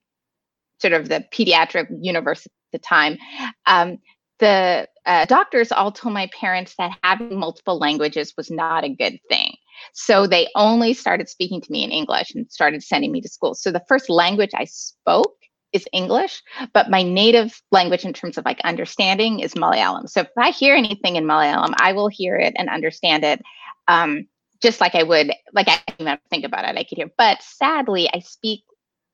sort 0.80 0.92
of 0.92 1.08
the 1.08 1.24
pediatric 1.32 1.86
universe 2.00 2.46
at 2.46 2.52
the 2.72 2.78
time 2.78 3.18
um, 3.66 3.98
the 4.38 4.88
uh, 5.06 5.24
doctors 5.26 5.72
all 5.72 5.92
told 5.92 6.14
my 6.14 6.28
parents 6.38 6.74
that 6.78 6.96
having 7.02 7.38
multiple 7.38 7.78
languages 7.78 8.34
was 8.36 8.50
not 8.50 8.84
a 8.84 8.88
good 8.88 9.18
thing 9.28 9.51
so 9.92 10.26
they 10.26 10.48
only 10.54 10.94
started 10.94 11.28
speaking 11.28 11.60
to 11.60 11.72
me 11.72 11.84
in 11.84 11.90
English 11.90 12.34
and 12.34 12.50
started 12.50 12.82
sending 12.82 13.12
me 13.12 13.20
to 13.20 13.28
school. 13.28 13.54
So 13.54 13.70
the 13.70 13.84
first 13.88 14.08
language 14.08 14.50
I 14.54 14.64
spoke 14.64 15.36
is 15.72 15.86
English, 15.92 16.42
but 16.72 16.90
my 16.90 17.02
native 17.02 17.60
language 17.70 18.04
in 18.04 18.12
terms 18.12 18.36
of 18.36 18.44
like 18.44 18.60
understanding 18.60 19.40
is 19.40 19.54
Malayalam. 19.54 20.08
So 20.08 20.20
if 20.20 20.28
I 20.38 20.50
hear 20.50 20.74
anything 20.74 21.16
in 21.16 21.24
Malayalam, 21.24 21.74
I 21.78 21.92
will 21.92 22.08
hear 22.08 22.36
it 22.36 22.54
and 22.56 22.68
understand 22.68 23.24
it. 23.24 23.42
Um, 23.88 24.26
just 24.60 24.80
like 24.80 24.94
I 24.94 25.02
would, 25.02 25.32
like 25.52 25.68
I 25.68 25.80
even 25.98 26.18
think 26.30 26.44
about 26.44 26.64
it, 26.64 26.78
I 26.78 26.84
could 26.84 26.98
hear. 26.98 27.10
But 27.16 27.42
sadly, 27.42 28.08
I 28.12 28.20
speak 28.20 28.62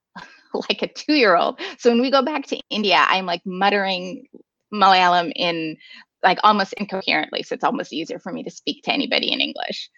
like 0.55 0.83
a 0.83 0.89
two 0.89 1.15
year 1.15 1.37
old. 1.37 1.61
So 1.79 1.91
when 1.91 2.01
we 2.01 2.11
go 2.11 2.23
back 2.23 2.47
to 2.49 2.61
India, 2.71 2.97
I'm 2.99 3.27
like 3.27 3.43
muttering 3.47 4.27
Malayalam 4.73 5.33
in 5.35 5.77
like 6.23 6.39
almost 6.43 6.75
incoherently. 6.75 7.43
So 7.43 7.55
it's 7.55 7.65
almost 7.65 7.93
easier 7.93 8.19
for 8.19 8.33
me 8.33 8.43
to 8.43 8.51
speak 8.51 8.83
to 8.85 8.93
anybody 8.93 9.33
in 9.33 9.41
English. 9.41 9.89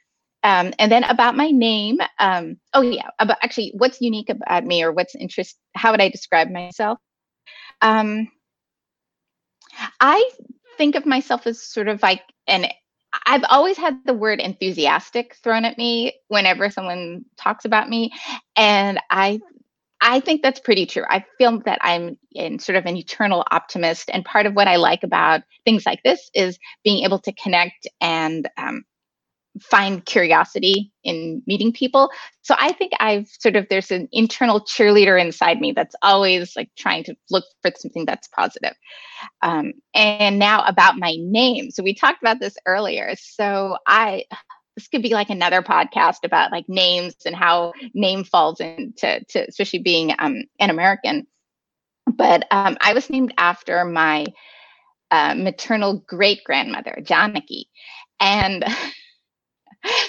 Um, 0.43 0.73
and 0.79 0.91
then 0.91 1.05
about 1.05 1.37
my 1.37 1.51
name. 1.51 1.99
Um, 2.19 2.57
oh 2.73 2.81
yeah, 2.81 3.09
about 3.19 3.39
actually 3.43 3.73
what's 3.77 4.01
unique 4.01 4.31
about 4.31 4.65
me 4.65 4.83
or 4.83 4.93
what's 4.93 5.15
interest. 5.15 5.57
How 5.75 5.91
would 5.91 6.01
I 6.01 6.09
describe 6.09 6.51
myself? 6.51 6.99
Um, 7.83 8.29
I 10.01 10.31
think 10.79 10.95
of 10.95 11.07
myself 11.07 11.47
as 11.47 11.63
sort 11.63 11.89
of 11.89 12.03
like 12.03 12.23
an. 12.47 12.67
I've 13.27 13.45
always 13.51 13.77
had 13.77 13.99
the 14.07 14.15
word 14.15 14.39
enthusiastic 14.39 15.35
thrown 15.43 15.65
at 15.65 15.77
me 15.77 16.15
whenever 16.29 16.71
someone 16.71 17.25
talks 17.37 17.65
about 17.65 17.89
me, 17.89 18.13
and 18.57 19.01
I 19.11 19.41
I 20.01 20.21
think 20.21 20.43
that's 20.43 20.61
pretty 20.61 20.87
true. 20.87 21.05
I 21.09 21.25
feel 21.37 21.61
that 21.67 21.79
I'm 21.83 22.17
in 22.33 22.59
sort 22.59 22.77
of 22.77 22.87
an 22.87 22.97
eternal 22.97 23.45
optimist, 23.51 24.11
and 24.13 24.25
part 24.25 24.47
of 24.47 24.55
what 24.55 24.69
I 24.69 24.77
like 24.77 25.03
about 25.03 25.43
things 25.65 25.85
like 25.85 26.03
this 26.03 26.31
is 26.35 26.59
being 26.83 27.05
able 27.05 27.19
to 27.21 27.33
connect 27.33 27.87
and 28.01 28.49
um, 28.57 28.85
find 29.61 30.05
curiosity 30.05 30.93
in 31.05 31.43
meeting 31.47 31.73
people. 31.73 32.11
So 32.43 32.55
I 32.59 32.73
think 32.73 32.93
I've 32.99 33.29
sort 33.29 33.57
of 33.57 33.67
there's 33.69 33.91
an 33.91 34.09
internal 34.13 34.61
cheerleader 34.61 35.21
inside 35.21 35.61
me 35.61 35.73
that's 35.73 35.95
always 36.03 36.57
like 36.57 36.71
trying 36.77 37.05
to 37.05 37.15
look 37.31 37.45
for 37.63 37.71
something 37.77 38.07
that's 38.07 38.29
positive. 38.29 38.75
Um, 39.43 39.73
and 39.95 40.39
now 40.39 40.65
about 40.65 40.97
my 40.99 41.17
name. 41.19 41.71
So 41.71 41.83
we 41.83 41.95
talked 41.95 42.23
about 42.23 42.41
this 42.41 42.57
earlier. 42.67 43.15
So 43.17 43.77
I 43.87 44.25
this 44.77 44.89
could 44.89 45.03
be 45.03 45.11
like 45.11 45.31
another 45.31 45.63
podcast 45.63 46.25
about 46.25 46.53
like 46.53 46.69
names 46.69 47.15
and 47.27 47.35
how 47.35 47.73
name 47.93 48.25
falls 48.25 48.61
into 48.61 49.23
to 49.29 49.49
especially 49.49 49.81
being 49.81 50.15
um, 50.19 50.45
an 50.59 50.71
American. 50.71 51.27
But 52.07 52.47
um, 52.51 52.79
I 52.81 52.95
was 52.95 53.11
named 53.11 53.35
after 53.37 53.85
my 53.85 54.27
uh, 55.11 55.35
maternal 55.35 55.99
great 56.07 56.45
grandmother, 56.45 56.99
Janaki. 57.03 57.69
And 58.21 58.65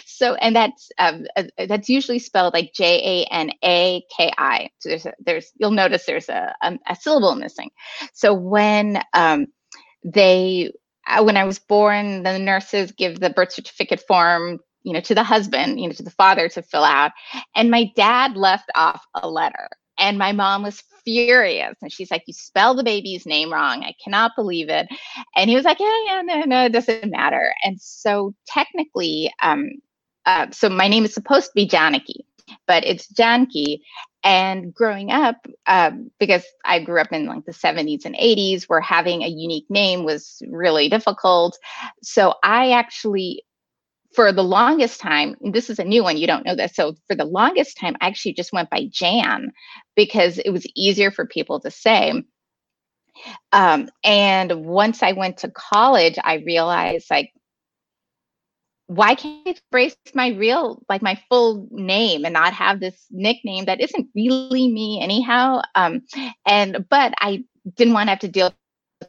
so 0.06 0.36
and 0.36 0.56
that's 0.56 0.92
um, 0.98 1.26
uh, 1.36 1.44
that's 1.68 1.90
usually 1.90 2.20
spelled 2.20 2.54
like 2.54 2.74
J 2.74 3.26
A 3.28 3.34
N 3.34 3.52
A 3.64 4.04
K 4.16 4.32
I. 4.38 4.70
So 4.80 4.90
there's 4.90 5.06
a, 5.06 5.14
there's 5.20 5.52
you'll 5.58 5.72
notice 5.72 6.06
there's 6.06 6.30
a, 6.30 6.54
a, 6.62 6.80
a 6.88 6.96
syllable 6.96 7.36
missing. 7.36 7.72
So 8.14 8.34
when 8.34 9.02
um, 9.14 9.48
they 10.04 10.72
uh, 11.08 11.24
when 11.24 11.38
I 11.38 11.46
was 11.46 11.60
born, 11.60 12.24
the 12.24 12.40
nurses 12.40 12.92
give 12.92 13.20
the 13.20 13.30
birth 13.30 13.54
certificate 13.54 14.02
form 14.08 14.60
you 14.84 14.94
know 14.94 15.02
to 15.02 15.16
the 15.16 15.24
husband 15.24 15.80
you 15.80 15.88
know 15.88 15.94
to 15.94 16.04
the 16.04 16.10
father 16.12 16.50
to 16.50 16.62
fill 16.62 16.84
out 16.84 17.12
and 17.56 17.70
my 17.70 17.92
dad 17.96 18.36
left 18.36 18.70
off 18.76 19.06
a 19.16 19.30
letter 19.30 19.70
and 20.00 20.18
my 20.18 20.32
mom 20.32 20.64
was 20.64 20.84
furious. 21.04 21.76
And 21.82 21.92
she's 21.92 22.12
like, 22.12 22.24
You 22.28 22.34
spell 22.34 22.76
the 22.76 22.84
baby's 22.84 23.26
name 23.26 23.52
wrong. 23.52 23.84
I 23.84 23.94
cannot 24.04 24.32
believe 24.36 24.70
it. 24.70 24.88
And 25.36 25.50
he 25.50 25.56
was 25.56 25.66
like, 25.66 25.80
Yeah, 25.80 26.00
yeah, 26.06 26.22
no, 26.22 26.42
no, 26.42 26.66
it 26.66 26.74
doesn't 26.74 27.10
matter. 27.10 27.54
And 27.64 27.80
so 27.82 28.34
technically, 28.48 29.32
um, 29.42 29.70
uh, 30.26 30.48
so 30.52 30.70
my 30.70 30.88
name 30.88 31.06
is 31.06 31.14
supposed 31.14 31.48
to 31.48 31.52
be 31.56 31.66
Janaki, 31.66 32.26
but 32.68 32.86
it's 32.86 33.08
Janki. 33.08 33.84
And 34.24 34.72
growing 34.72 35.10
up, 35.10 35.48
um, 35.66 36.12
because 36.20 36.44
I 36.64 36.80
grew 36.80 37.02
up 37.02 37.12
in 37.12 37.26
like 37.26 37.46
the 37.46 37.54
70s 37.54 38.06
and 38.06 38.16
80s, 38.16 38.66
where 38.66 38.80
having 38.80 39.24
a 39.24 39.28
unique 39.28 39.66
name 39.68 40.04
was 40.04 40.44
really 40.48 40.90
difficult. 40.90 41.58
So 42.04 42.36
I 42.44 42.72
actually 42.72 43.44
for 44.14 44.32
the 44.32 44.44
longest 44.44 45.00
time, 45.00 45.36
this 45.42 45.70
is 45.70 45.80
a 45.80 45.84
new 45.84 46.04
one, 46.04 46.18
you 46.18 46.28
don't 46.28 46.46
know 46.46 46.56
this. 46.56 46.76
So 46.76 46.96
for 47.08 47.16
the 47.16 47.26
longest 47.26 47.78
time, 47.78 47.96
I 48.02 48.08
actually 48.08 48.34
just 48.34 48.52
went 48.52 48.70
by 48.70 48.88
Jan 48.92 49.52
because 49.96 50.38
it 50.38 50.50
was 50.50 50.68
easier 50.76 51.12
for 51.12 51.26
people 51.26 51.60
to 51.62 51.72
say. 51.72 52.24
Um, 53.52 53.90
and 54.04 54.66
once 54.66 55.04
I 55.04 55.14
went 55.14 55.38
to 55.38 55.52
college, 55.52 56.18
I 56.22 56.36
realized 56.36 57.08
like, 57.10 57.32
why 58.88 59.16
can't 59.16 59.48
I 59.48 59.56
embrace 59.72 59.96
my 60.14 60.30
real, 60.30 60.84
like 60.90 61.02
my 61.02 61.18
full 61.30 61.68
name 61.72 62.26
and 62.26 62.34
not 62.34 62.54
have 62.54 62.82
this 62.82 63.06
nickname 63.10 63.66
that 63.66 63.80
isn't 63.80 64.10
really 64.14 64.68
me 64.68 65.00
anyhow? 65.02 65.62
Um, 65.76 66.02
and, 66.46 66.86
but 66.90 67.14
I 67.18 67.46
didn't 67.76 67.94
want 67.94 68.08
to 68.08 68.12
have 68.12 68.20
to 68.20 68.28
deal 68.28 68.54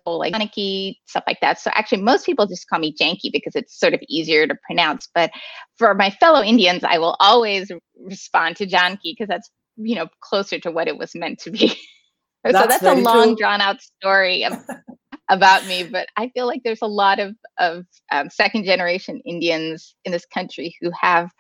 like 0.07 0.33
Janaki, 0.33 1.01
stuff 1.07 1.25
like 1.27 1.39
that. 1.41 1.59
So 1.59 1.71
actually, 1.75 2.03
most 2.03 2.27
people 2.27 2.47
just 2.47 2.69
call 2.69 2.79
me 2.79 2.95
Janky 2.99 3.31
because 3.33 3.55
it's 3.55 3.79
sort 3.79 3.95
of 3.95 4.01
easier 4.09 4.47
to 4.47 4.55
pronounce. 4.67 5.09
But 5.15 5.31
for 5.77 5.95
my 5.95 6.11
fellow 6.11 6.43
Indians, 6.43 6.85
I 6.85 6.99
will 6.99 7.17
always 7.21 7.71
respond 7.99 8.57
to 8.57 8.67
Janki 8.67 9.15
because 9.17 9.29
that's 9.29 9.51
you 9.77 9.95
know 9.95 10.09
closer 10.21 10.59
to 10.61 10.71
what 10.71 10.89
it 10.89 10.99
was 10.99 11.15
meant 11.15 11.39
to 11.41 11.51
be. 11.51 11.69
so 12.47 12.53
that's, 12.53 12.79
that's 12.79 12.83
a 12.83 12.95
long, 12.95 13.29
true. 13.29 13.37
drawn 13.37 13.61
out 13.61 13.81
story 13.81 14.45
of, 14.45 14.55
about 15.29 15.67
me. 15.67 15.85
But 15.85 16.09
I 16.17 16.31
feel 16.31 16.47
like 16.47 16.63
there's 16.65 16.83
a 16.83 16.87
lot 16.87 17.19
of 17.19 17.35
of 17.59 17.85
um, 18.11 18.31
second 18.31 18.65
generation 18.65 19.21
Indians 19.25 19.95
in 20.05 20.13
this 20.13 20.27
country 20.27 20.75
who 20.81 20.91
have 21.01 21.31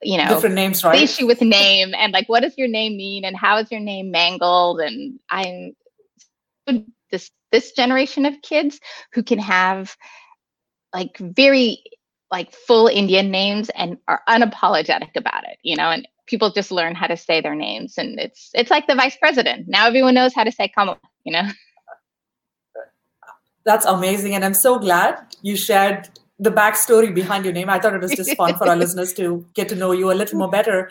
you 0.00 0.16
know 0.16 0.28
different 0.28 0.54
names 0.54 0.84
right 0.84 1.02
issue 1.02 1.26
with 1.26 1.40
name 1.40 1.92
and 1.98 2.12
like 2.12 2.28
what 2.28 2.40
does 2.40 2.56
your 2.56 2.68
name 2.68 2.96
mean 2.96 3.24
and 3.24 3.36
how 3.36 3.58
is 3.58 3.68
your 3.72 3.80
name 3.80 4.12
mangled 4.12 4.80
and 4.80 5.18
i'm 5.28 5.74
this 7.10 7.30
this 7.52 7.72
generation 7.72 8.26
of 8.26 8.40
kids 8.42 8.80
who 9.12 9.22
can 9.22 9.38
have 9.38 9.96
like 10.92 11.16
very 11.18 11.82
like 12.30 12.52
full 12.52 12.88
Indian 12.88 13.30
names 13.30 13.70
and 13.70 13.96
are 14.06 14.22
unapologetic 14.28 15.16
about 15.16 15.44
it, 15.44 15.58
you 15.62 15.76
know, 15.76 15.90
and 15.90 16.06
people 16.26 16.50
just 16.50 16.70
learn 16.70 16.94
how 16.94 17.06
to 17.06 17.16
say 17.16 17.40
their 17.40 17.54
names 17.54 17.96
and 17.96 18.20
it's 18.20 18.50
it's 18.54 18.70
like 18.70 18.86
the 18.86 18.94
vice 18.94 19.16
president. 19.16 19.66
Now 19.68 19.86
everyone 19.86 20.14
knows 20.14 20.34
how 20.34 20.44
to 20.44 20.52
say 20.52 20.68
Kamala, 20.68 20.98
you 21.24 21.32
know. 21.32 21.42
That's 23.64 23.86
amazing. 23.86 24.34
And 24.34 24.44
I'm 24.44 24.54
so 24.54 24.78
glad 24.78 25.20
you 25.42 25.56
shared 25.56 26.08
the 26.38 26.50
backstory 26.50 27.14
behind 27.14 27.44
your 27.44 27.52
name. 27.52 27.68
I 27.68 27.78
thought 27.78 27.94
it 27.94 28.00
was 28.00 28.12
just 28.12 28.34
fun 28.36 28.56
for 28.56 28.68
our 28.68 28.76
listeners 28.82 29.12
to 29.14 29.44
get 29.54 29.68
to 29.70 29.74
know 29.74 29.92
you 29.92 30.10
a 30.10 30.14
little 30.14 30.38
more 30.38 30.48
better. 30.48 30.90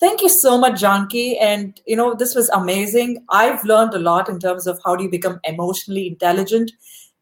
Thank 0.00 0.22
you 0.22 0.28
so 0.28 0.58
much, 0.58 0.80
Janki. 0.80 1.38
And, 1.38 1.80
you 1.86 1.96
know, 1.96 2.14
this 2.14 2.34
was 2.34 2.48
amazing. 2.50 3.24
I've 3.30 3.64
learned 3.64 3.94
a 3.94 3.98
lot 3.98 4.28
in 4.28 4.38
terms 4.38 4.66
of 4.66 4.78
how 4.84 4.96
do 4.96 5.04
you 5.04 5.10
become 5.10 5.40
emotionally 5.44 6.06
intelligent. 6.06 6.72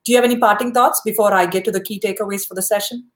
Do 0.04 0.12
you 0.12 0.16
have 0.16 0.24
any 0.24 0.38
parting 0.38 0.72
thoughts 0.72 1.00
before 1.04 1.32
I 1.32 1.46
get 1.46 1.64
to 1.66 1.70
the 1.70 1.82
key 1.82 2.00
takeaways 2.00 2.46
for 2.46 2.54
the 2.54 2.62
session? 2.62 3.10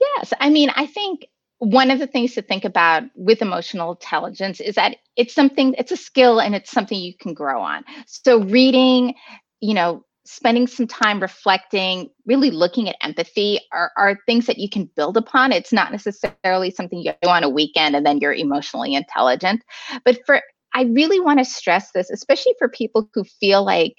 Yes. 0.00 0.32
I 0.40 0.50
mean, 0.50 0.70
I 0.74 0.86
think 0.86 1.26
one 1.58 1.90
of 1.90 2.00
the 2.00 2.08
things 2.08 2.34
to 2.34 2.42
think 2.42 2.64
about 2.64 3.04
with 3.14 3.40
emotional 3.40 3.92
intelligence 3.92 4.58
is 4.58 4.74
that 4.74 4.96
it's 5.16 5.32
something, 5.32 5.74
it's 5.78 5.92
a 5.92 5.96
skill 5.96 6.40
and 6.40 6.54
it's 6.54 6.70
something 6.70 6.98
you 6.98 7.16
can 7.16 7.34
grow 7.34 7.62
on. 7.62 7.84
So, 8.06 8.42
reading, 8.42 9.14
you 9.60 9.74
know, 9.74 10.04
spending 10.24 10.66
some 10.66 10.86
time 10.86 11.20
reflecting, 11.20 12.08
really 12.26 12.50
looking 12.50 12.88
at 12.88 12.96
empathy 13.02 13.60
are, 13.72 13.90
are 13.96 14.18
things 14.26 14.46
that 14.46 14.58
you 14.58 14.68
can 14.68 14.88
build 14.96 15.16
upon. 15.16 15.52
It's 15.52 15.72
not 15.72 15.90
necessarily 15.90 16.70
something 16.70 17.00
you 17.00 17.12
do 17.22 17.28
on 17.28 17.42
a 17.42 17.48
weekend 17.48 17.96
and 17.96 18.06
then 18.06 18.18
you're 18.18 18.32
emotionally 18.32 18.94
intelligent. 18.94 19.62
But 20.04 20.20
for 20.24 20.40
I 20.74 20.84
really 20.84 21.20
want 21.20 21.38
to 21.38 21.44
stress 21.44 21.90
this, 21.92 22.10
especially 22.10 22.54
for 22.58 22.68
people 22.68 23.10
who 23.12 23.24
feel 23.24 23.64
like 23.64 23.94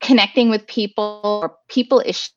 connecting 0.00 0.50
with 0.50 0.66
people 0.66 1.20
or 1.22 1.56
people 1.68 2.00
is 2.00 2.30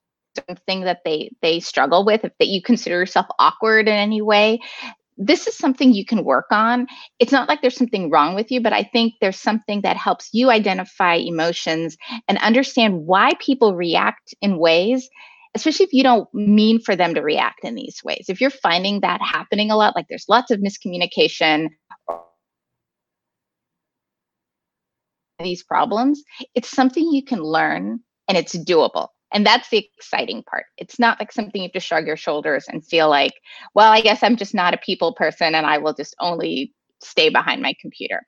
something 0.48 0.82
that 0.82 1.00
they 1.04 1.32
they 1.42 1.60
struggle 1.60 2.06
with 2.06 2.24
if 2.24 2.32
that 2.40 2.48
you 2.48 2.62
consider 2.62 2.98
yourself 2.98 3.26
awkward 3.40 3.88
in 3.88 3.94
any 3.96 4.22
way 4.22 4.60
this 5.20 5.48
is 5.48 5.58
something 5.58 5.94
you 5.94 6.06
can 6.06 6.24
work 6.24 6.46
on. 6.50 6.88
It's 7.20 7.34
not 7.34 7.50
like 7.50 7.62
there's 7.62 7.76
something 7.76 8.10
wrong 8.10 8.36
with 8.36 8.50
you, 8.52 8.62
but 8.62 8.72
I 8.72 8.84
think 8.84 9.16
there's 9.20 9.38
something 9.38 9.82
that 9.82 9.98
helps 9.98 10.30
you 10.32 10.50
identify 10.50 11.16
emotions 11.16 11.98
and 12.28 12.38
understand 12.38 13.06
why 13.06 13.34
people 13.40 13.76
react 13.76 14.34
in 14.42 14.58
ways, 14.58 15.10
especially 15.56 15.86
if 15.86 15.94
you 15.94 16.04
don't 16.04 16.34
mean 16.34 16.80
for 16.80 16.96
them 16.96 17.14
to 17.16 17.22
react 17.22 17.66
in 17.66 17.76
these 17.76 18.02
ways. 18.04 18.26
If 18.30 18.40
you're 18.40 18.50
finding 18.50 19.02
that 19.02 19.22
happening 19.22 19.72
a 19.72 19.76
lot, 19.76 19.96
like 19.96 20.06
there's 20.10 20.30
lots 20.30 20.52
of 20.52 20.62
miscommunication 20.62 21.68
these 25.40 25.64
problems, 25.64 26.22
it's 26.54 26.70
something 26.70 27.12
you 27.12 27.24
can 27.24 27.42
learn 27.42 28.00
and 28.28 28.38
it's 28.38 28.58
doable. 28.58 29.08
And 29.32 29.46
that's 29.46 29.70
the 29.70 29.88
exciting 29.98 30.44
part. 30.44 30.66
It's 30.78 31.00
not 31.00 31.20
like 31.20 31.32
something 31.32 31.62
you 31.62 31.68
have 31.68 31.74
to 31.74 31.80
shrug 31.80 32.08
your 32.08 32.18
shoulders 32.18 32.66
and 32.68 32.86
feel 32.86 33.10
like, 33.10 33.34
well, 33.76 33.92
I 33.92 34.02
guess 34.02 34.24
I'm 34.24 34.36
just 34.36 34.56
not 34.56 34.74
a 34.74 34.78
people 34.78 35.14
person 35.14 35.54
and 35.54 35.66
I 35.66 35.78
will 35.78 35.94
just 35.94 36.16
only 36.20 36.74
stay 37.02 37.30
behind 37.30 37.62
my 37.62 37.76
computer. 37.80 38.24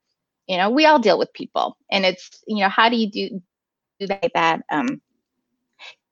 You 0.48 0.58
know, 0.58 0.70
we 0.70 0.86
all 0.86 1.00
deal 1.00 1.18
with 1.18 1.34
people. 1.34 1.78
And 1.90 2.06
it's, 2.06 2.30
you 2.46 2.62
know, 2.62 2.70
how 2.70 2.90
do 2.90 2.98
you 2.98 3.10
do, 3.10 3.42
do 4.00 4.08
that, 4.08 4.32
that 4.36 4.62
um, 4.72 5.02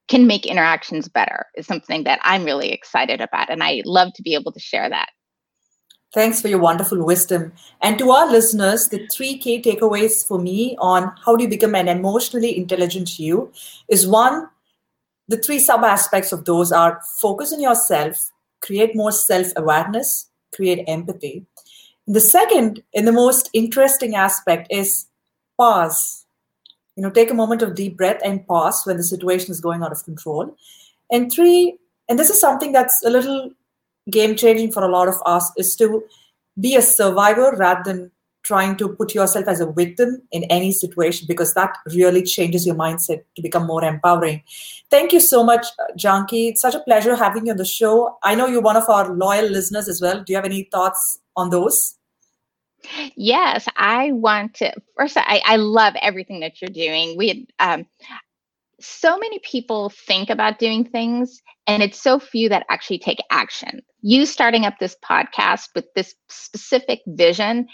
can 0.08 0.26
make 0.26 0.46
interactions 0.46 1.08
better 1.08 1.46
is 1.56 1.68
something 1.68 2.04
that 2.06 2.20
I'm 2.24 2.44
really 2.44 2.72
excited 2.72 3.22
about. 3.22 3.50
And 3.50 3.64
I 3.64 3.84
love 3.86 4.14
to 4.16 4.24
be 4.24 4.34
able 4.34 4.52
to 4.52 4.60
share 4.60 4.90
that. 4.90 5.10
Thanks 6.12 6.42
for 6.42 6.48
your 6.48 6.60
wonderful 6.60 7.06
wisdom. 7.06 7.54
And 7.82 8.00
to 8.00 8.10
our 8.10 8.32
listeners, 8.32 8.88
the 8.88 9.06
three 9.08 9.38
key 9.38 9.62
takeaways 9.62 10.28
for 10.28 10.40
me 10.40 10.76
on 10.80 11.14
how 11.24 11.36
do 11.36 11.44
you 11.44 11.50
become 11.50 11.76
an 11.76 11.88
emotionally 11.88 12.58
intelligent 12.58 13.20
you 13.20 13.52
is 13.88 14.08
one, 14.08 14.48
the 15.30 15.38
three 15.38 15.60
sub 15.60 15.84
aspects 15.84 16.32
of 16.32 16.44
those 16.46 16.72
are 16.72 17.00
focus 17.22 17.54
on 17.54 17.62
yourself, 17.62 18.32
create 18.62 18.96
more 18.96 19.12
self 19.12 19.48
awareness, 19.56 20.30
create 20.54 20.84
empathy. 20.88 21.46
The 22.08 22.20
second 22.20 22.82
and 22.96 23.08
the 23.08 23.12
most 23.12 23.50
interesting 23.54 24.16
aspect 24.16 24.68
is 24.72 25.06
pause. 25.56 26.26
You 26.96 27.04
know, 27.04 27.12
take 27.12 27.30
a 27.30 27.36
moment 27.36 27.62
of 27.62 27.76
deep 27.76 27.96
breath 27.96 28.20
and 28.26 28.46
pause 28.48 28.82
when 28.86 28.98
the 28.98 29.04
situation 29.04 29.52
is 29.52 29.62
going 29.62 29.84
out 29.84 29.92
of 29.92 30.04
control. 30.04 30.56
And 31.12 31.32
three, 31.32 31.78
and 32.10 32.18
this 32.18 32.32
is 32.32 32.42
something 32.42 32.72
that's 32.72 33.00
a 33.06 33.10
little 33.10 33.52
game 34.10 34.36
changing 34.36 34.72
for 34.72 34.84
a 34.84 34.92
lot 34.92 35.08
of 35.08 35.16
us, 35.28 35.50
is 35.56 35.76
to 35.76 36.04
be 36.60 36.76
a 36.76 36.82
survivor 36.82 37.56
rather 37.56 37.84
than 37.86 38.12
trying 38.44 38.76
to 38.78 38.90
put 38.90 39.14
yourself 39.14 39.48
as 39.48 39.60
a 39.60 39.72
victim 39.72 40.22
in 40.32 40.44
any 40.46 40.72
situation 40.72 41.28
because 41.28 41.54
that 41.54 41.76
really 41.94 42.24
changes 42.24 42.66
your 42.66 42.76
mindset 42.76 43.22
to 43.36 43.42
become 43.42 43.68
more 43.68 43.84
empowering. 43.84 44.42
Thank 44.90 45.14
you 45.14 45.20
so 45.20 45.44
much, 45.44 45.66
Janki. 45.96 46.50
It's 46.50 46.62
such 46.62 46.76
a 46.76 46.80
pleasure 46.80 47.16
having 47.16 47.46
you 47.46 47.52
on 47.52 47.58
the 47.58 47.66
show. 47.66 48.18
I 48.24 48.36
know 48.36 48.48
you're 48.48 48.62
one 48.62 48.78
of 48.78 48.90
our 48.90 49.14
loyal 49.14 49.50
listeners 49.50 49.88
as 49.88 50.02
well. 50.02 50.24
Do 50.24 50.32
you 50.32 50.38
have 50.38 50.46
any 50.46 50.64
thoughts 50.72 51.20
on 51.36 51.50
those? 51.50 51.96
Yes, 53.16 53.68
I 53.76 54.12
want 54.14 54.54
to. 54.56 54.72
First, 54.98 55.18
I, 55.18 55.42
I 55.46 55.58
love 55.58 55.96
everything 56.02 56.40
that 56.40 56.62
you're 56.62 56.70
doing. 56.70 57.18
We, 57.18 57.48
um, 57.60 57.86
so 58.80 59.18
many 59.18 59.40
people 59.40 59.90
think 59.90 60.30
about 60.30 60.60
doing 60.60 60.86
things, 60.86 61.42
and 61.68 61.84
it's 61.84 62.02
so 62.02 62.20
few 62.20 62.48
that 62.50 62.66
actually 62.70 63.00
take 63.00 63.20
action. 63.30 63.82
You 64.02 64.26
starting 64.26 64.66
up 64.66 64.76
this 64.80 64.96
podcast 65.04 65.68
with 65.76 65.86
this 65.96 66.16
specific 66.30 67.02
vision 67.06 67.68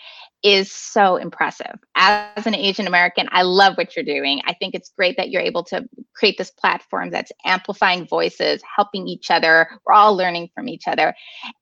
is 0.46 0.72
so 0.72 1.16
impressive. 1.16 1.80
As 1.96 2.46
an 2.46 2.54
Asian 2.54 2.86
American, 2.86 3.28
I 3.32 3.42
love 3.42 3.78
what 3.78 3.96
you're 3.96 4.06
doing. 4.06 4.42
I 4.46 4.54
think 4.54 4.76
it's 4.76 4.92
great 4.96 5.18
that 5.18 5.32
you're 5.32 5.42
able 5.42 5.64
to 5.66 5.90
create 6.16 6.38
this 6.38 6.52
platform 6.52 7.10
that's 7.10 7.32
amplifying 7.44 8.08
voices, 8.08 8.62
helping 8.76 9.08
each 9.08 9.32
other. 9.32 9.68
We're 9.86 9.94
all 9.94 10.16
learning 10.16 10.52
from 10.54 10.70
each 10.70 10.88
other. 10.88 11.16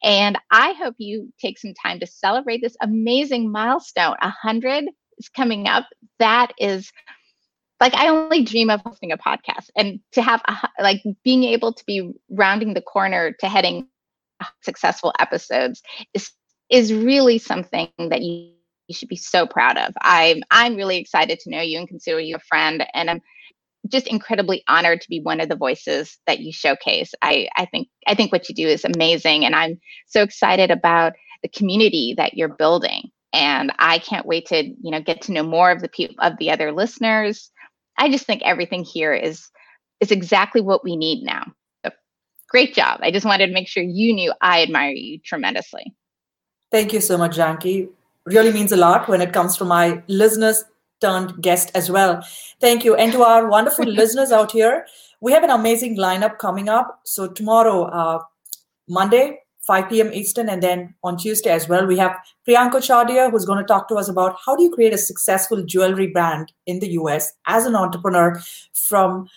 And 0.03 0.37
I 0.51 0.73
hope 0.73 0.95
you 0.97 1.31
take 1.39 1.59
some 1.59 1.73
time 1.73 2.01
to 2.01 2.05
celebrate 2.05 2.61
this 2.61 2.75
amazing 2.81 3.49
milestone. 3.49 4.17
100 4.21 4.89
is 5.17 5.29
coming 5.29 5.65
up. 5.65 5.85
That 6.19 6.51
is 6.59 6.91
like 7.79 7.93
I 7.93 8.09
only 8.09 8.43
dream 8.43 8.69
of 8.69 8.81
hosting 8.81 9.13
a 9.13 9.17
podcast 9.17 9.69
and 9.77 10.01
to 10.11 10.21
have 10.21 10.41
a, 10.45 10.57
like 10.81 11.01
being 11.23 11.45
able 11.45 11.71
to 11.71 11.85
be 11.85 12.11
rounding 12.29 12.73
the 12.73 12.81
corner 12.81 13.31
to 13.39 13.47
heading 13.47 13.87
successful 14.61 15.13
episodes 15.19 15.81
is 16.13 16.31
is 16.69 16.93
really 16.93 17.37
something 17.37 17.87
that 17.97 18.21
you 18.21 18.51
you 18.87 18.95
should 18.95 19.09
be 19.09 19.15
so 19.15 19.45
proud 19.45 19.77
of. 19.77 19.93
I'm 20.01 20.43
I'm 20.51 20.75
really 20.75 20.97
excited 20.97 21.39
to 21.39 21.49
know 21.49 21.61
you 21.61 21.77
and 21.77 21.87
consider 21.87 22.19
you 22.19 22.35
a 22.35 22.39
friend, 22.39 22.85
and 22.93 23.09
I'm 23.09 23.21
just 23.89 24.07
incredibly 24.07 24.63
honored 24.67 25.01
to 25.01 25.09
be 25.09 25.19
one 25.19 25.41
of 25.41 25.49
the 25.49 25.55
voices 25.55 26.17
that 26.27 26.39
you 26.39 26.51
showcase. 26.51 27.13
I 27.21 27.47
I 27.55 27.65
think 27.65 27.87
I 28.07 28.15
think 28.15 28.31
what 28.31 28.49
you 28.49 28.55
do 28.55 28.67
is 28.67 28.85
amazing, 28.85 29.45
and 29.45 29.55
I'm 29.55 29.79
so 30.07 30.21
excited 30.21 30.71
about 30.71 31.13
the 31.41 31.49
community 31.49 32.13
that 32.17 32.35
you're 32.35 32.49
building. 32.49 33.09
And 33.35 33.73
I 33.79 33.97
can't 33.97 34.27
wait 34.27 34.47
to 34.47 34.63
you 34.63 34.91
know 34.91 35.01
get 35.01 35.21
to 35.23 35.31
know 35.31 35.43
more 35.43 35.71
of 35.71 35.81
the 35.81 35.89
people 35.89 36.15
of 36.19 36.37
the 36.37 36.51
other 36.51 36.71
listeners. 36.71 37.51
I 37.97 38.09
just 38.09 38.25
think 38.25 38.41
everything 38.43 38.83
here 38.83 39.13
is 39.13 39.49
is 39.99 40.11
exactly 40.11 40.61
what 40.61 40.83
we 40.83 40.95
need 40.95 41.23
now. 41.23 41.45
So, 41.85 41.91
great 42.49 42.75
job. 42.75 42.99
I 43.01 43.11
just 43.11 43.25
wanted 43.25 43.47
to 43.47 43.53
make 43.53 43.67
sure 43.67 43.83
you 43.83 44.13
knew 44.13 44.33
I 44.41 44.61
admire 44.61 44.91
you 44.91 45.19
tremendously. 45.23 45.93
Thank 46.71 46.91
you 46.91 47.01
so 47.01 47.17
much, 47.17 47.35
Janki 47.35 47.89
really 48.25 48.51
means 48.51 48.71
a 48.71 48.77
lot 48.77 49.07
when 49.07 49.21
it 49.21 49.33
comes 49.33 49.57
to 49.57 49.65
my 49.65 50.01
listeners 50.07 50.63
turned 51.01 51.41
guest 51.41 51.71
as 51.75 51.91
well. 51.91 52.25
Thank 52.59 52.85
you. 52.85 52.95
And 52.95 53.11
to 53.11 53.23
our 53.23 53.47
wonderful 53.47 53.85
listeners 54.01 54.31
out 54.31 54.51
here, 54.51 54.85
we 55.21 55.31
have 55.31 55.43
an 55.43 55.49
amazing 55.49 55.97
lineup 55.97 56.37
coming 56.37 56.69
up. 56.69 57.01
So 57.03 57.27
tomorrow, 57.27 57.83
uh, 57.83 58.19
Monday, 58.87 59.39
5 59.61 59.89
p.m. 59.89 60.11
Eastern, 60.13 60.49
and 60.49 60.61
then 60.61 60.93
on 61.03 61.17
Tuesday 61.17 61.49
as 61.49 61.69
well, 61.69 61.85
we 61.85 61.97
have 61.97 62.17
Priyanka 62.47 62.81
Chadia, 62.81 63.31
who's 63.31 63.45
going 63.45 63.59
to 63.59 63.63
talk 63.63 63.87
to 63.87 63.95
us 63.95 64.09
about 64.09 64.35
how 64.45 64.55
do 64.57 64.63
you 64.63 64.69
create 64.69 64.93
a 64.93 64.97
successful 64.97 65.63
jewelry 65.63 66.07
brand 66.07 66.51
in 66.65 66.79
the 66.79 66.89
US 66.99 67.31
as 67.47 67.65
an 67.65 67.75
entrepreneur 67.75 68.41
from 68.73 69.29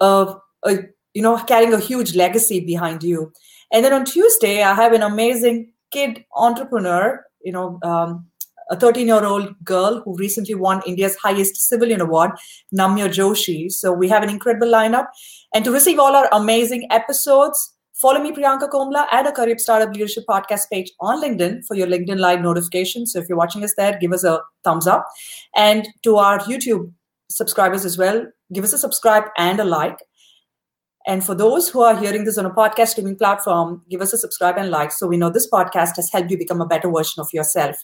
a, 0.00 0.36
a 0.64 0.78
you 1.12 1.20
know 1.20 1.36
carrying 1.44 1.74
a 1.74 1.80
huge 1.80 2.14
legacy 2.14 2.60
behind 2.60 3.02
you. 3.02 3.32
And 3.70 3.84
then 3.84 3.92
on 3.92 4.06
Tuesday, 4.06 4.62
I 4.62 4.74
have 4.74 4.94
an 4.94 5.02
amazing 5.02 5.72
kid 5.90 6.24
entrepreneur 6.34 7.25
you 7.46 7.52
know, 7.52 7.78
um, 7.82 8.26
a 8.70 8.76
13 8.76 9.06
year 9.06 9.24
old 9.24 9.54
girl 9.64 10.02
who 10.04 10.16
recently 10.16 10.54
won 10.54 10.82
India's 10.86 11.16
highest 11.16 11.56
civilian 11.68 12.00
award, 12.00 12.32
Namya 12.74 13.08
Joshi. 13.08 13.70
So 13.70 13.92
we 13.92 14.08
have 14.08 14.24
an 14.24 14.28
incredible 14.28 14.66
lineup. 14.66 15.06
And 15.54 15.64
to 15.64 15.70
receive 15.70 16.00
all 16.00 16.16
our 16.16 16.28
amazing 16.32 16.88
episodes, 16.90 17.72
follow 17.94 18.20
me, 18.20 18.32
Priyanka 18.32 18.68
Komla, 18.68 19.06
at 19.12 19.26
a 19.26 19.32
Career 19.32 19.56
Startup 19.58 19.94
Leadership 19.94 20.24
Podcast 20.28 20.68
page 20.72 20.90
on 21.00 21.22
LinkedIn 21.22 21.64
for 21.64 21.76
your 21.76 21.86
LinkedIn 21.86 22.18
Live 22.18 22.40
notifications. 22.40 23.12
So 23.12 23.20
if 23.20 23.28
you're 23.28 23.38
watching 23.38 23.62
us 23.62 23.74
there, 23.76 23.96
give 24.00 24.12
us 24.12 24.24
a 24.24 24.40
thumbs 24.64 24.88
up. 24.88 25.06
And 25.54 25.86
to 26.02 26.16
our 26.16 26.40
YouTube 26.40 26.92
subscribers 27.30 27.84
as 27.84 27.96
well, 27.96 28.26
give 28.52 28.64
us 28.64 28.72
a 28.72 28.78
subscribe 28.78 29.24
and 29.38 29.60
a 29.60 29.64
like. 29.64 29.98
And 31.06 31.24
for 31.24 31.34
those 31.34 31.68
who 31.68 31.82
are 31.82 31.96
hearing 31.96 32.24
this 32.24 32.36
on 32.36 32.46
a 32.46 32.50
podcast 32.50 32.88
streaming 32.88 33.16
platform, 33.16 33.82
give 33.88 34.00
us 34.00 34.12
a 34.12 34.18
subscribe 34.18 34.56
and 34.58 34.70
like 34.70 34.90
so 34.90 35.06
we 35.06 35.16
know 35.16 35.30
this 35.30 35.48
podcast 35.48 35.96
has 35.96 36.10
helped 36.12 36.30
you 36.30 36.38
become 36.38 36.60
a 36.60 36.66
better 36.66 36.90
version 36.90 37.20
of 37.20 37.28
yourself. 37.32 37.76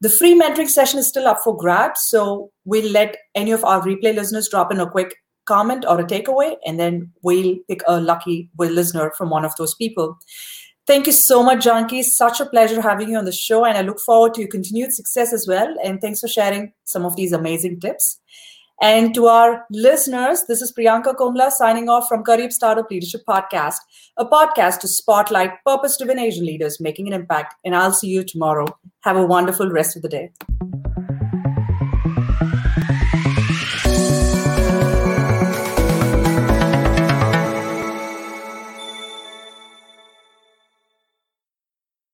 The 0.00 0.08
free 0.08 0.38
mentoring 0.38 0.68
session 0.68 0.98
is 0.98 1.08
still 1.08 1.26
up 1.26 1.38
for 1.44 1.56
grabs, 1.56 2.00
so 2.06 2.50
we'll 2.64 2.90
let 2.90 3.16
any 3.34 3.52
of 3.52 3.64
our 3.64 3.80
replay 3.82 4.14
listeners 4.14 4.48
drop 4.48 4.72
in 4.72 4.80
a 4.80 4.90
quick 4.90 5.14
comment 5.46 5.84
or 5.86 6.00
a 6.00 6.04
takeaway, 6.04 6.56
and 6.66 6.80
then 6.80 7.12
we'll 7.22 7.56
pick 7.68 7.82
a 7.86 8.00
lucky 8.00 8.50
listener 8.58 9.12
from 9.16 9.30
one 9.30 9.44
of 9.44 9.54
those 9.56 9.74
people. 9.74 10.18
Thank 10.86 11.06
you 11.06 11.12
so 11.12 11.42
much, 11.42 11.64
Janki. 11.64 12.02
Such 12.02 12.40
a 12.40 12.46
pleasure 12.46 12.80
having 12.82 13.08
you 13.08 13.16
on 13.16 13.24
the 13.24 13.32
show, 13.32 13.64
and 13.64 13.78
I 13.78 13.82
look 13.82 14.00
forward 14.00 14.34
to 14.34 14.40
your 14.40 14.50
continued 14.50 14.92
success 14.92 15.32
as 15.32 15.46
well. 15.46 15.74
And 15.82 16.00
thanks 16.00 16.20
for 16.20 16.28
sharing 16.28 16.72
some 16.84 17.06
of 17.06 17.16
these 17.16 17.32
amazing 17.32 17.80
tips. 17.80 18.20
And 18.82 19.14
to 19.14 19.26
our 19.26 19.64
listeners, 19.70 20.44
this 20.48 20.60
is 20.60 20.72
Priyanka 20.76 21.14
Komla 21.14 21.50
signing 21.50 21.88
off 21.88 22.06
from 22.08 22.24
Career 22.24 22.50
Startup 22.50 22.90
Leadership 22.90 23.22
Podcast, 23.26 23.76
a 24.16 24.24
podcast 24.26 24.80
to 24.80 24.88
spotlight 24.88 25.52
purpose 25.64 25.96
driven 25.96 26.18
Asian 26.18 26.44
leaders 26.44 26.80
making 26.80 27.06
an 27.06 27.12
impact. 27.12 27.54
And 27.64 27.74
I'll 27.74 27.92
see 27.92 28.08
you 28.08 28.24
tomorrow. 28.24 28.66
Have 29.04 29.16
a 29.16 29.26
wonderful 29.26 29.70
rest 29.70 29.96
of 29.96 30.02
the 30.02 30.08
day. 30.08 30.30